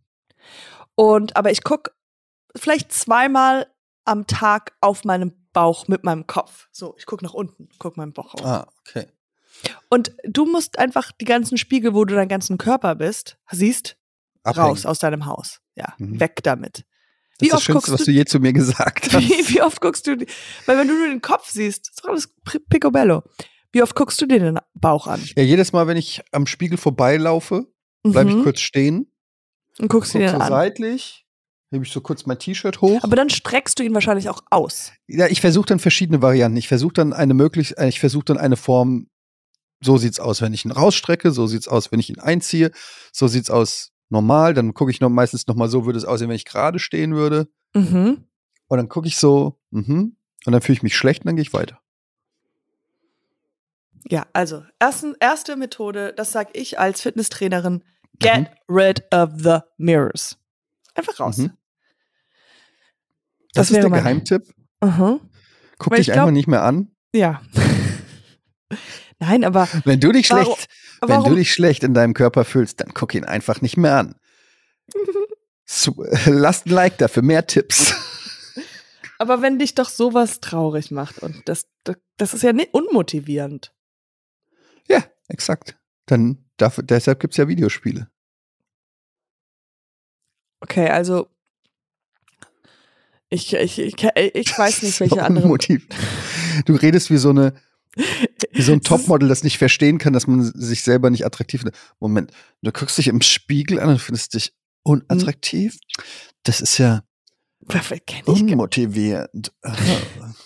[0.95, 1.95] Und aber ich guck
[2.55, 3.67] vielleicht zweimal
[4.05, 6.67] am Tag auf meinen Bauch mit meinem Kopf.
[6.71, 8.45] So, ich guck nach unten, guck meinen Bauch auf.
[8.45, 9.07] Ah, okay.
[9.89, 13.97] Und du musst einfach die ganzen Spiegel, wo du deinen ganzen Körper bist, siehst,
[14.43, 14.67] Abhängen.
[14.67, 15.61] raus aus deinem Haus.
[15.75, 16.19] Ja, Mhm.
[16.19, 16.85] weg damit.
[17.39, 19.21] Das Wie ist das oft Schönste, guckst was du- du je zu mir gesagt hast.
[19.23, 20.17] Wie, wie oft guckst du,
[20.65, 22.33] weil wenn du nur den Kopf siehst, ist doch alles
[22.69, 23.23] picobello.
[23.71, 25.21] Wie oft guckst du dir den Bauch an?
[25.35, 27.67] Ja, jedes Mal, wenn ich am Spiegel vorbeilaufe,
[28.03, 28.37] bleibe Mhm.
[28.39, 29.11] ich kurz stehen,
[29.79, 30.47] und guckst du dir so an.
[30.49, 31.25] seitlich,
[31.69, 33.03] hebe ich so kurz mein T-Shirt hoch.
[33.03, 34.91] Aber dann streckst du ihn wahrscheinlich auch aus.
[35.07, 36.57] ja, ich versuche dann verschiedene Varianten.
[36.57, 39.07] Ich versuche dann eine möglich, äh, ich versuche dann eine Form.
[39.83, 41.29] So sieht's aus, wenn ich ihn rausstrecke.
[41.31, 42.71] So sieht's aus, wenn ich ihn einziehe.
[43.11, 44.53] So sieht's aus normal.
[44.53, 47.15] Dann gucke ich noch meistens noch mal so, würde es aussehen, wenn ich gerade stehen
[47.15, 47.47] würde.
[47.73, 48.23] Mhm.
[48.67, 50.15] Und dann gucke ich so, mhm.
[50.45, 51.81] Und dann fühle ich mich schlecht und dann gehe ich weiter.
[54.09, 57.83] Ja, also ersten, erste Methode, das sag ich als Fitnesstrainerin,
[58.19, 60.37] get rid of the mirrors.
[60.95, 61.37] Einfach raus.
[61.37, 61.51] Mhm.
[63.53, 64.43] Das Das, ist der Geheimtipp.
[64.79, 65.19] Aha.
[65.79, 66.91] Guck Weil dich ich glaub- einfach nicht mehr an.
[67.13, 67.41] Ja.
[69.19, 70.27] Nein, aber Wenn du dich
[71.01, 73.95] Warum- wenn du dich schlecht in deinem Körper fühlst, dann guck ihn einfach nicht mehr
[73.97, 74.15] an.
[75.69, 77.93] So, lasst ein Like dafür, mehr Tipps.
[79.17, 83.73] aber wenn dich doch sowas traurig macht und das, das, das ist ja nicht unmotivierend.
[84.87, 85.77] Ja, exakt.
[86.05, 88.09] Dann dafür, deshalb gibt's ja Videospiele.
[90.61, 91.27] Okay, also
[93.29, 95.47] ich, ich, ich, ich weiß nicht, welche So.
[95.47, 95.85] Motiv.
[96.65, 97.53] Du redest wie so eine,
[98.51, 101.79] wie so ein Topmodel, das nicht verstehen kann, dass man sich selber nicht attraktiv findet.
[101.99, 102.31] Moment,
[102.61, 105.77] du guckst dich im Spiegel an und findest dich unattraktiv.
[106.43, 107.03] Das ist ja,
[108.25, 109.51] Unmotivierend.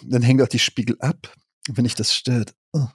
[0.04, 1.34] Dann hängt auch die Spiegel ab,
[1.70, 2.56] wenn ich das stört.
[2.74, 2.88] Oh.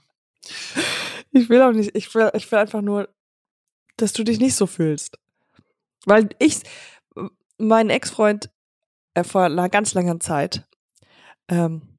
[1.31, 3.09] Ich will auch nicht, ich will, ich will einfach nur,
[3.97, 5.19] dass du dich nicht so fühlst.
[6.05, 6.61] Weil ich,
[7.59, 8.51] mein Ex-Freund
[9.15, 10.67] äh, vor einer ganz langer Zeit,
[11.49, 11.96] ähm,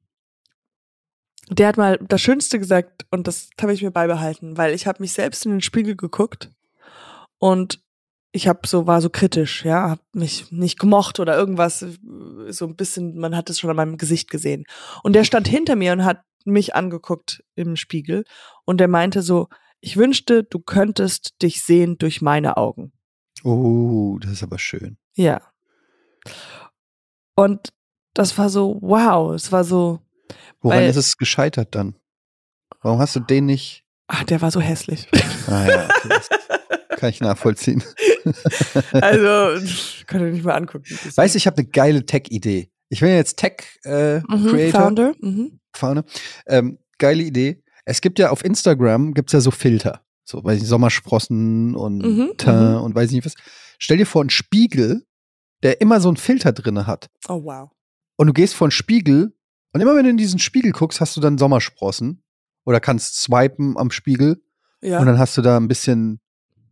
[1.50, 5.02] der hat mal das Schönste gesagt und das habe ich mir beibehalten, weil ich habe
[5.02, 6.50] mich selbst in den Spiegel geguckt
[7.38, 7.80] und
[8.32, 11.96] ich habe so war so kritisch, ja, habe mich nicht gemocht oder irgendwas, äh,
[12.48, 14.64] so ein bisschen, man hat es schon an meinem Gesicht gesehen.
[15.02, 18.24] Und der stand hinter mir und hat mich angeguckt im Spiegel
[18.64, 19.48] und der meinte so,
[19.80, 22.92] ich wünschte, du könntest dich sehen durch meine Augen.
[23.44, 24.98] oh, das ist aber schön.
[25.14, 25.40] Ja.
[27.34, 27.68] Und
[28.14, 30.00] das war so, wow, es war so,
[30.60, 31.94] Woran Weil- ist es gescheitert dann?
[32.82, 33.84] Warum hast du den nicht?
[34.10, 35.06] ach, der war so hässlich.
[35.48, 36.20] Ah ja, okay,
[36.96, 37.82] kann ich nachvollziehen.
[38.92, 39.66] also,
[40.06, 40.84] kann ich nicht mal angucken.
[41.14, 42.70] Weißt du, ich habe eine geile Tech-Idee.
[42.88, 44.22] Ich bin jetzt Tech-Creator.
[44.38, 45.14] mhm, Founder.
[45.20, 45.60] Mhm.
[45.74, 46.04] Fahne.
[46.46, 47.62] Ähm, geile Idee.
[47.84, 50.02] Es gibt ja auf Instagram gibt's ja so Filter.
[50.24, 52.82] So, weiß ich, Sommersprossen und Mhm, Teint mhm.
[52.82, 53.34] und weiß ich nicht was.
[53.78, 55.04] Stell dir vor, einen Spiegel,
[55.62, 57.08] der immer so einen Filter drinne hat.
[57.28, 57.70] Oh, wow.
[58.16, 59.34] Und du gehst vor einen Spiegel
[59.78, 62.22] und immer wenn du in diesen Spiegel guckst, hast du dann Sommersprossen.
[62.64, 64.42] Oder kannst swipen am Spiegel
[64.82, 64.98] Ja.
[65.00, 66.20] und dann hast du da ein bisschen.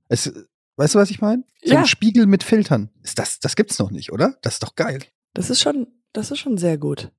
[0.08, 0.32] Es,
[0.76, 1.42] weißt du, was ich meine?
[1.64, 1.80] So Ja.
[1.80, 2.90] ein Spiegel mit Filtern.
[3.02, 4.36] Ist das, das gibt's noch nicht, oder?
[4.42, 4.98] Das ist doch geil.
[5.34, 7.10] Das ist schon, das ist schon sehr gut.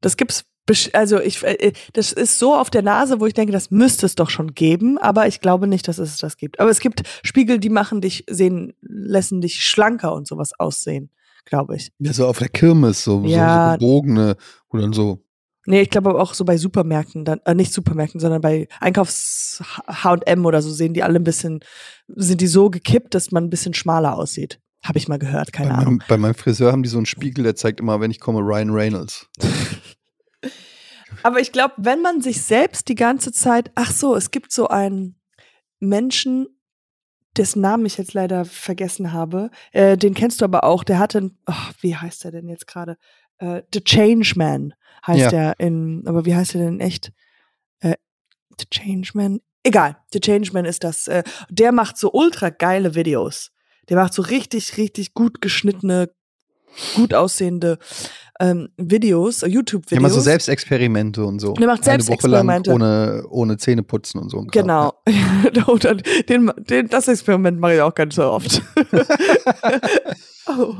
[0.00, 0.44] Das gibt's,
[0.92, 4.14] also ich, äh, das ist so auf der Nase, wo ich denke, das müsste es
[4.16, 6.58] doch schon geben, aber ich glaube nicht, dass es das gibt.
[6.60, 11.10] Aber es gibt Spiegel, die machen dich sehen, lassen dich schlanker und sowas aussehen,
[11.44, 11.92] glaube ich.
[11.98, 13.66] Ja, so auf der Kirmes, so, Ja.
[13.66, 14.36] so, so gebogene,
[14.70, 15.23] wo dann so.
[15.66, 19.62] Nee, ich glaube aber auch so bei Supermärkten, dann, äh, nicht Supermärkten, sondern bei Einkaufs
[19.86, 21.60] H&M oder so sehen die alle ein bisschen,
[22.08, 24.60] sind die so gekippt, dass man ein bisschen schmaler aussieht.
[24.84, 25.94] Habe ich mal gehört, keine bei, Ahnung.
[25.96, 28.40] meinem, bei meinem Friseur haben die so einen Spiegel, der zeigt immer, wenn ich komme,
[28.40, 29.26] Ryan Reynolds.
[31.22, 34.68] Aber ich glaube, wenn man sich selbst die ganze Zeit, ach so, es gibt so
[34.68, 35.16] einen
[35.80, 36.46] Menschen,
[37.36, 41.18] dessen Namen ich jetzt leider vergessen habe, äh, den kennst du aber auch, der hatte,
[41.18, 42.96] ein- ach, wie heißt er denn jetzt gerade?
[43.38, 44.74] Äh, The Changeman
[45.06, 45.38] heißt Ja.
[45.50, 47.12] er in, aber wie heißt er denn echt?
[47.80, 47.94] Äh,
[48.58, 49.40] The Changeman?
[49.62, 51.08] Egal, The Changeman ist das.
[51.08, 53.50] Äh, der macht so ultra geile Videos.
[53.88, 56.10] Der macht so richtig, richtig gut geschnittene,
[56.94, 57.78] gut aussehende
[58.40, 59.98] ähm, Videos, äh, Ja, YouTube-Videos.
[59.98, 61.52] immer so Selbstexperimente und so.
[61.54, 62.72] Der macht Eine Woche lang Selbstexperimente.
[62.72, 64.38] ohne, ohne Zähne putzen und so.
[64.38, 64.62] ein Kram.
[64.66, 64.92] Genau.
[66.28, 68.60] Den, den, das Experiment mache ich auch ganz so oft.
[70.48, 70.74] oh.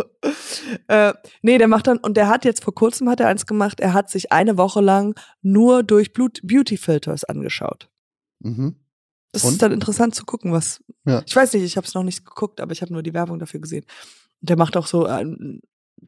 [0.89, 3.81] äh, nee, der macht dann, und der hat jetzt vor kurzem hat er eins gemacht,
[3.81, 7.89] er hat sich eine Woche lang nur durch Blut- Beauty-Filters angeschaut.
[8.41, 8.77] Mhm.
[9.33, 9.53] Das Und?
[9.53, 10.83] ist dann interessant zu gucken, was.
[11.07, 11.23] Ja.
[11.27, 13.39] Ich weiß nicht, ich habe es noch nicht geguckt, aber ich habe nur die Werbung
[13.39, 13.85] dafür gesehen.
[14.41, 15.25] Und der macht auch so äh,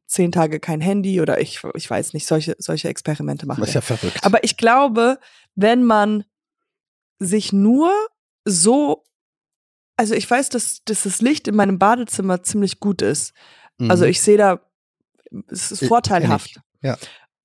[0.06, 3.74] zehn Tage kein Handy oder ich, ich weiß nicht, solche, solche Experimente macht Das ist
[3.74, 4.18] ja verrückt.
[4.22, 5.18] Aber ich glaube,
[5.54, 6.24] wenn man
[7.18, 7.90] sich nur
[8.44, 9.04] so,
[9.96, 13.32] also ich weiß, dass, dass das Licht in meinem Badezimmer ziemlich gut ist.
[13.78, 13.90] Mhm.
[13.90, 14.60] Also ich sehe da,
[15.48, 16.60] es ist Äh, vorteilhaft.
[16.82, 16.96] ja.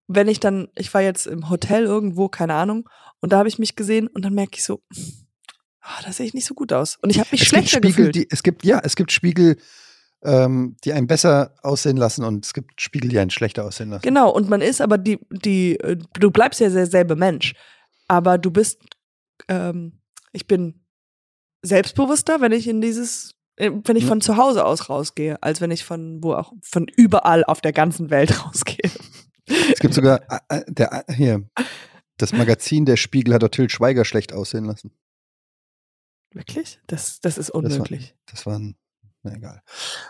[0.08, 2.90] Wenn ich dann, ich war jetzt im Hotel irgendwo, keine Ahnung,
[3.22, 4.82] und da habe ich mich gesehen und dann merke ich so,
[5.80, 6.98] ah, da sehe ich nicht so gut aus.
[7.02, 8.16] Und ich habe mich es schlechter Spiegel, gefühlt.
[8.16, 9.58] die, es gibt, ja, es gibt Spiegel,
[10.24, 14.04] ähm, die einen besser aussehen lassen und es gibt Spiegel, die einen schlechter aussehen lassen.
[14.04, 17.54] Genau, und man ist aber die, die, äh, du bleibst ja derselbe Mensch.
[18.08, 18.80] Aber du bist,
[19.48, 20.00] ähm,
[20.32, 20.86] ich bin
[21.64, 25.72] selbstbewusster, wenn ich in dieses, äh, wenn ich von zu Hause aus rausgehe, als wenn
[25.72, 28.92] ich von wo auch, von überall auf der ganzen Welt rausgehe.
[29.48, 31.48] Es gibt sogar, äh, äh, der, hier,
[32.18, 34.92] das Magazin Der Spiegel hat Till Schweiger schlecht aussehen lassen.
[36.34, 36.80] Wirklich?
[36.88, 38.16] Das, das ist Das war- unmöglich.
[38.28, 38.76] Das war ein,
[39.24, 39.62] na egal.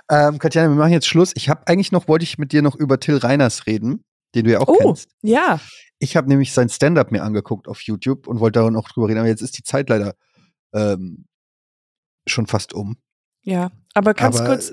[0.09, 1.31] Ähm, Katjana, wir machen jetzt Schluss.
[1.35, 4.03] Ich habe eigentlich noch, wollte ich mit dir noch über Till Reiners reden,
[4.35, 5.09] den du ja auch Oh, kennst.
[5.21, 5.59] ja.
[5.99, 9.19] Ich habe nämlich sein Stand-up mir angeguckt auf YouTube und wollte da noch drüber reden,
[9.19, 10.15] aber jetzt ist die Zeit leider
[10.73, 11.25] ähm,
[12.27, 12.97] schon fast um.
[13.43, 13.71] Ja.
[13.93, 14.71] Aber ganz Aber kurz.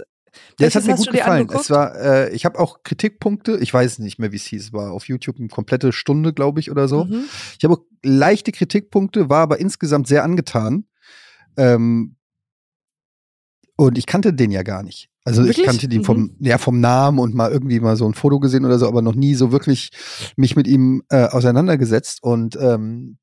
[0.60, 1.48] Ja, es hat mir gut gefallen.
[1.52, 4.72] Es war, äh, ich habe auch Kritikpunkte, ich weiß nicht mehr, wie es hieß, es
[4.72, 7.04] war auf YouTube eine komplette Stunde, glaube ich, oder so.
[7.06, 7.24] Mhm.
[7.58, 10.84] Ich habe auch leichte Kritikpunkte, war aber insgesamt sehr angetan.
[11.56, 12.16] Ähm,
[13.80, 15.08] und ich kannte den ja gar nicht.
[15.24, 15.58] Also Wirklich?
[15.58, 16.36] ich kannte den vom, Mhm.
[16.40, 19.14] ja, vom Namen und mal irgendwie mal so ein Foto gesehen oder so, aber noch
[19.14, 19.90] nie so wirklich
[20.36, 22.22] mich mit ihm äh, auseinandergesetzt.
[22.22, 23.18] Und ähm,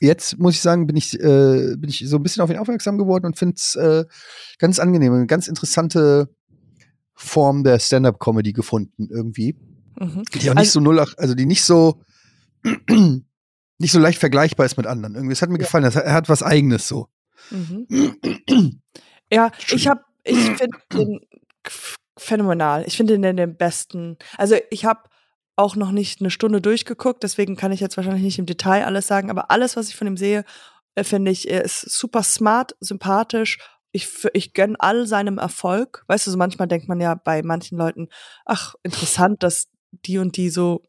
[0.00, 2.96] jetzt muss ich sagen, bin ich, äh, bin ich so ein bisschen auf ihn aufmerksam
[2.96, 4.04] geworden und finde es äh,
[4.58, 6.28] ganz angenehm, eine ganz interessante
[7.14, 9.56] Form der Stand-up-Comedy gefunden irgendwie.
[9.98, 10.22] Mhm.
[10.34, 12.02] Die auch nicht Also- so null, also die nicht so
[13.80, 15.14] nicht so leicht vergleichbar ist mit anderen.
[15.16, 15.64] Irgendwie, es hat mir Ja.
[15.64, 15.84] gefallen.
[15.84, 17.08] Das er hat was Eigenes so.
[17.50, 17.86] Mhm.
[19.30, 21.20] Ja, ich habe, ich finde den
[22.16, 22.84] phänomenal.
[22.86, 24.16] Ich finde den den besten.
[24.36, 25.08] Also ich habe
[25.56, 29.08] auch noch nicht eine Stunde durchgeguckt, deswegen kann ich jetzt wahrscheinlich nicht im Detail alles
[29.08, 30.44] sagen, aber alles, was ich von ihm sehe,
[30.94, 33.58] äh, finde ich, er ist super smart, sympathisch.
[33.90, 36.04] Ich, ich gönn all seinem Erfolg.
[36.06, 38.08] Weißt du, so manchmal denkt man ja bei manchen Leuten,
[38.44, 40.82] ach, interessant, dass die und die so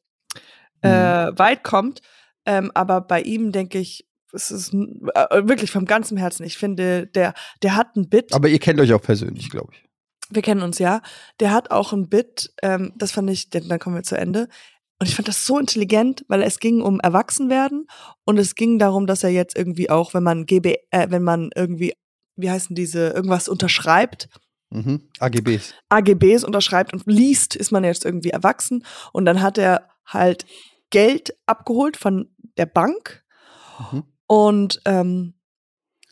[0.81, 2.01] äh, weit kommt.
[2.45, 6.43] Ähm, aber bei ihm denke ich, es ist äh, wirklich vom ganzen Herzen.
[6.43, 8.33] Ich finde, der, der hat ein Bit.
[8.33, 9.83] Aber ihr kennt euch auch persönlich, glaube ich.
[10.29, 11.01] wir kennen uns ja.
[11.39, 14.47] Der hat auch ein Bit, ähm, das fand ich, denn dann kommen wir zu Ende.
[14.99, 17.87] Und ich fand das so intelligent, weil es ging um Erwachsenwerden
[18.25, 21.49] und es ging darum, dass er jetzt irgendwie auch, wenn man GB, äh, wenn man
[21.55, 21.93] irgendwie,
[22.35, 24.29] wie heißen diese, irgendwas unterschreibt,
[24.71, 25.09] Mhm.
[25.17, 25.73] AGBs.
[25.89, 28.85] AGBs unterschreibt und liest, ist man jetzt irgendwie erwachsen.
[29.13, 30.45] Und dann hat er halt
[30.91, 33.23] Geld abgeholt von der Bank
[33.91, 34.03] Mhm.
[34.29, 35.33] Und ähm,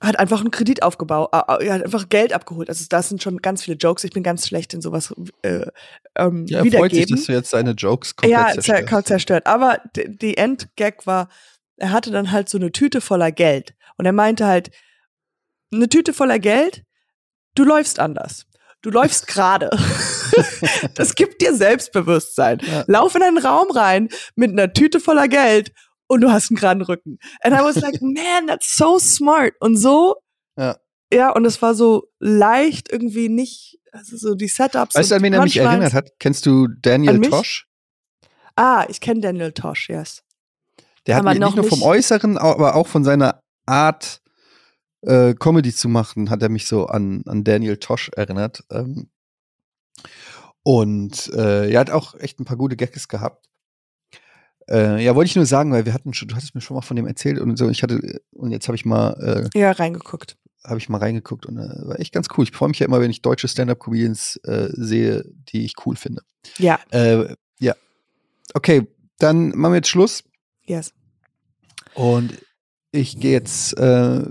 [0.02, 2.68] hat einfach einen Kredit aufgebaut, äh, er hat einfach Geld abgeholt.
[2.68, 4.04] Also das sind schon ganz viele Jokes.
[4.04, 5.14] Ich bin ganz schlecht in sowas
[5.44, 5.68] äh,
[6.16, 7.16] ähm, Ja, er freut sich, wiedergeben.
[7.16, 9.08] dass du jetzt seine Jokes komplett ja, zer zerstörst.
[9.08, 9.46] zerstört.
[9.46, 11.30] Aber die Endgag war,
[11.78, 13.76] er hatte dann halt so eine Tüte voller Geld.
[13.98, 14.72] Und er meinte halt,
[15.72, 16.84] eine Tüte voller Geld,
[17.54, 18.48] du läufst anders.
[18.82, 19.70] Du läufst gerade.
[20.96, 22.62] das gibt dir Selbstbewusstsein.
[22.64, 22.84] Ja.
[22.88, 25.72] Lauf in einen Raum rein mit einer Tüte voller Geld
[26.08, 27.20] und du hast einen geraden Rücken.
[27.42, 29.54] And I was like, man, that's so smart.
[29.60, 30.18] Und so,
[30.58, 30.78] Ja.
[31.14, 34.96] ja, und es war so leicht irgendwie nicht, also so die Setups.
[34.96, 36.12] Weißt du, an wen er mich erinnert hat?
[36.20, 37.20] Kennst du Daniel?
[37.22, 37.68] Tosh?
[38.56, 40.24] Ah, ich kenne Daniel Tosh, yes.
[41.06, 44.22] Der hat Aber mich nicht nur vom nicht- Äußeren, aber auch von seiner Art,
[45.02, 48.64] äh, Comedy zu machen, hat er mich so an, an Daniel Tosh erinnert.
[48.72, 49.10] Ähm,
[50.64, 53.46] und äh, er hat auch echt ein paar gute Gags gehabt.
[54.70, 56.82] Äh, ja, wollte ich nur sagen, weil wir hatten schon, du hattest mir schon mal
[56.82, 57.70] von dem erzählt und so.
[57.70, 60.38] Ich hatte, und jetzt habe ich mal, äh, Ja, reingeguckt.
[60.66, 62.44] habe ich mal reingeguckt und äh, war echt ganz cool.
[62.44, 66.22] Ich freue mich ja immer, wenn ich deutsche Stand-up-Comedians äh, sehe, die ich cool finde.
[66.58, 67.76] Ja, Äh, ja.
[68.54, 68.88] Okay,
[69.20, 70.24] dann machen wir jetzt Schluss.
[70.66, 70.94] yes.
[71.94, 72.38] Und
[72.92, 74.24] ich gehe jetzt äh,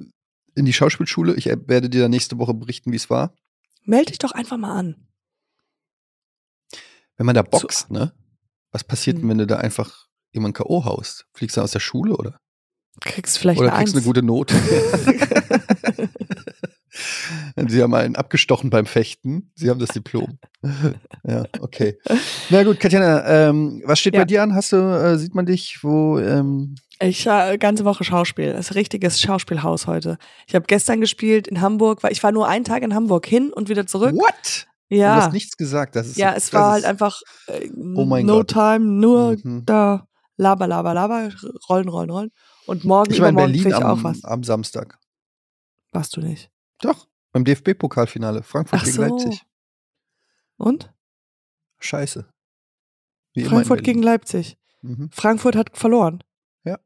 [0.55, 1.35] in die Schauspielschule.
[1.35, 3.35] Ich werde dir dann nächste Woche berichten, wie es war.
[3.85, 4.97] Meld dich doch einfach mal an.
[7.17, 8.13] Wenn man da boxt, ne?
[8.73, 9.31] Was passiert denn, Hm.
[9.31, 10.85] wenn du da einfach jemanden K.O.
[10.85, 11.27] haust?
[11.35, 12.39] Fliegst du aus der Schule oder?
[13.01, 14.05] Kriegst vielleicht oder eine kriegst Eins.
[14.05, 14.55] eine gute Note?
[17.69, 19.51] Sie haben einen abgestochen beim Fechten.
[19.55, 20.39] Sie haben das Diplom.
[21.25, 21.99] ja, okay.
[22.49, 24.21] Na gut, Katjana, ähm, was steht Ja.
[24.21, 24.55] bei dir an?
[24.55, 28.53] Hast du, äh, sieht man dich, wo, ähm, Ich äh, ganze Woche Schauspiel.
[28.55, 30.17] Das ist ein richtiges Schauspielhaus heute.
[30.47, 33.53] Ich habe gestern gespielt in Hamburg, weil ich war nur einen Tag in Hamburg hin
[33.53, 34.15] und wieder zurück.
[34.15, 34.67] what?
[34.89, 35.17] Du Ja.
[35.17, 35.97] hast nichts gesagt.
[35.97, 38.49] Das ist Ja, es das war ist- halt einfach äh, Oh mein no Gott.
[38.53, 39.65] time, nur Mhm.
[39.67, 40.07] da
[40.37, 41.31] laber, laber, laber,
[41.69, 42.31] rollen, rollen, rollen.
[42.67, 44.25] Und morgen Ich war in Berlin ich auch am, was.
[44.25, 44.99] am Samstag.
[45.93, 46.51] Warst du nicht.
[46.81, 48.43] Doch, beim DFB-Pokalfinale.
[48.43, 49.03] Frankfurt Ach gegen so.
[49.03, 49.43] Leipzig.
[50.59, 50.93] Und?
[51.79, 52.27] Scheiße.
[53.35, 54.57] Wie Frankfurt gegen Leipzig.
[54.83, 55.11] Mhm.
[55.13, 56.23] Frankfurt hat verloren.
[56.65, 56.79] Ja.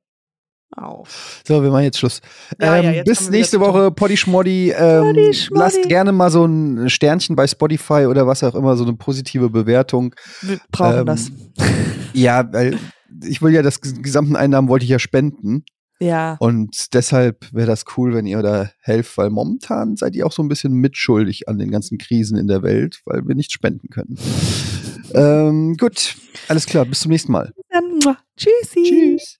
[0.77, 1.05] Au.
[1.47, 2.21] So, wir machen jetzt Schluss.
[2.61, 3.61] Ja, ähm, ja, bis nächste.
[3.61, 4.71] Woche, Poddy Schmoddy.
[4.71, 5.59] Ähm, Poddy Schmoddy.
[5.61, 9.49] lasst gerne mal so ein Sternchen bei Spotify oder was auch immer, so eine positive
[9.51, 10.15] Bewertung.
[10.43, 11.31] Wir brauchen Ähm, das.
[12.13, 12.79] Ja, weil
[13.25, 15.65] ich will ja das ges- gesamten Einnahmen wollte ich ja spenden.
[16.03, 16.37] Ja.
[16.41, 20.43] Und deshalb wäre das cool, wenn ihr da helft, weil momentan seid ihr auch so
[20.43, 24.17] ein bisschen mitschuldig an den ganzen Krisen in der Welt, weil wir nicht spenden können.
[25.15, 26.17] ähm, gut,
[26.49, 27.53] alles klar, bis zum nächsten Mal.
[27.69, 28.17] Dann.
[28.37, 28.83] Tschüssi.
[28.83, 29.39] Tschüss.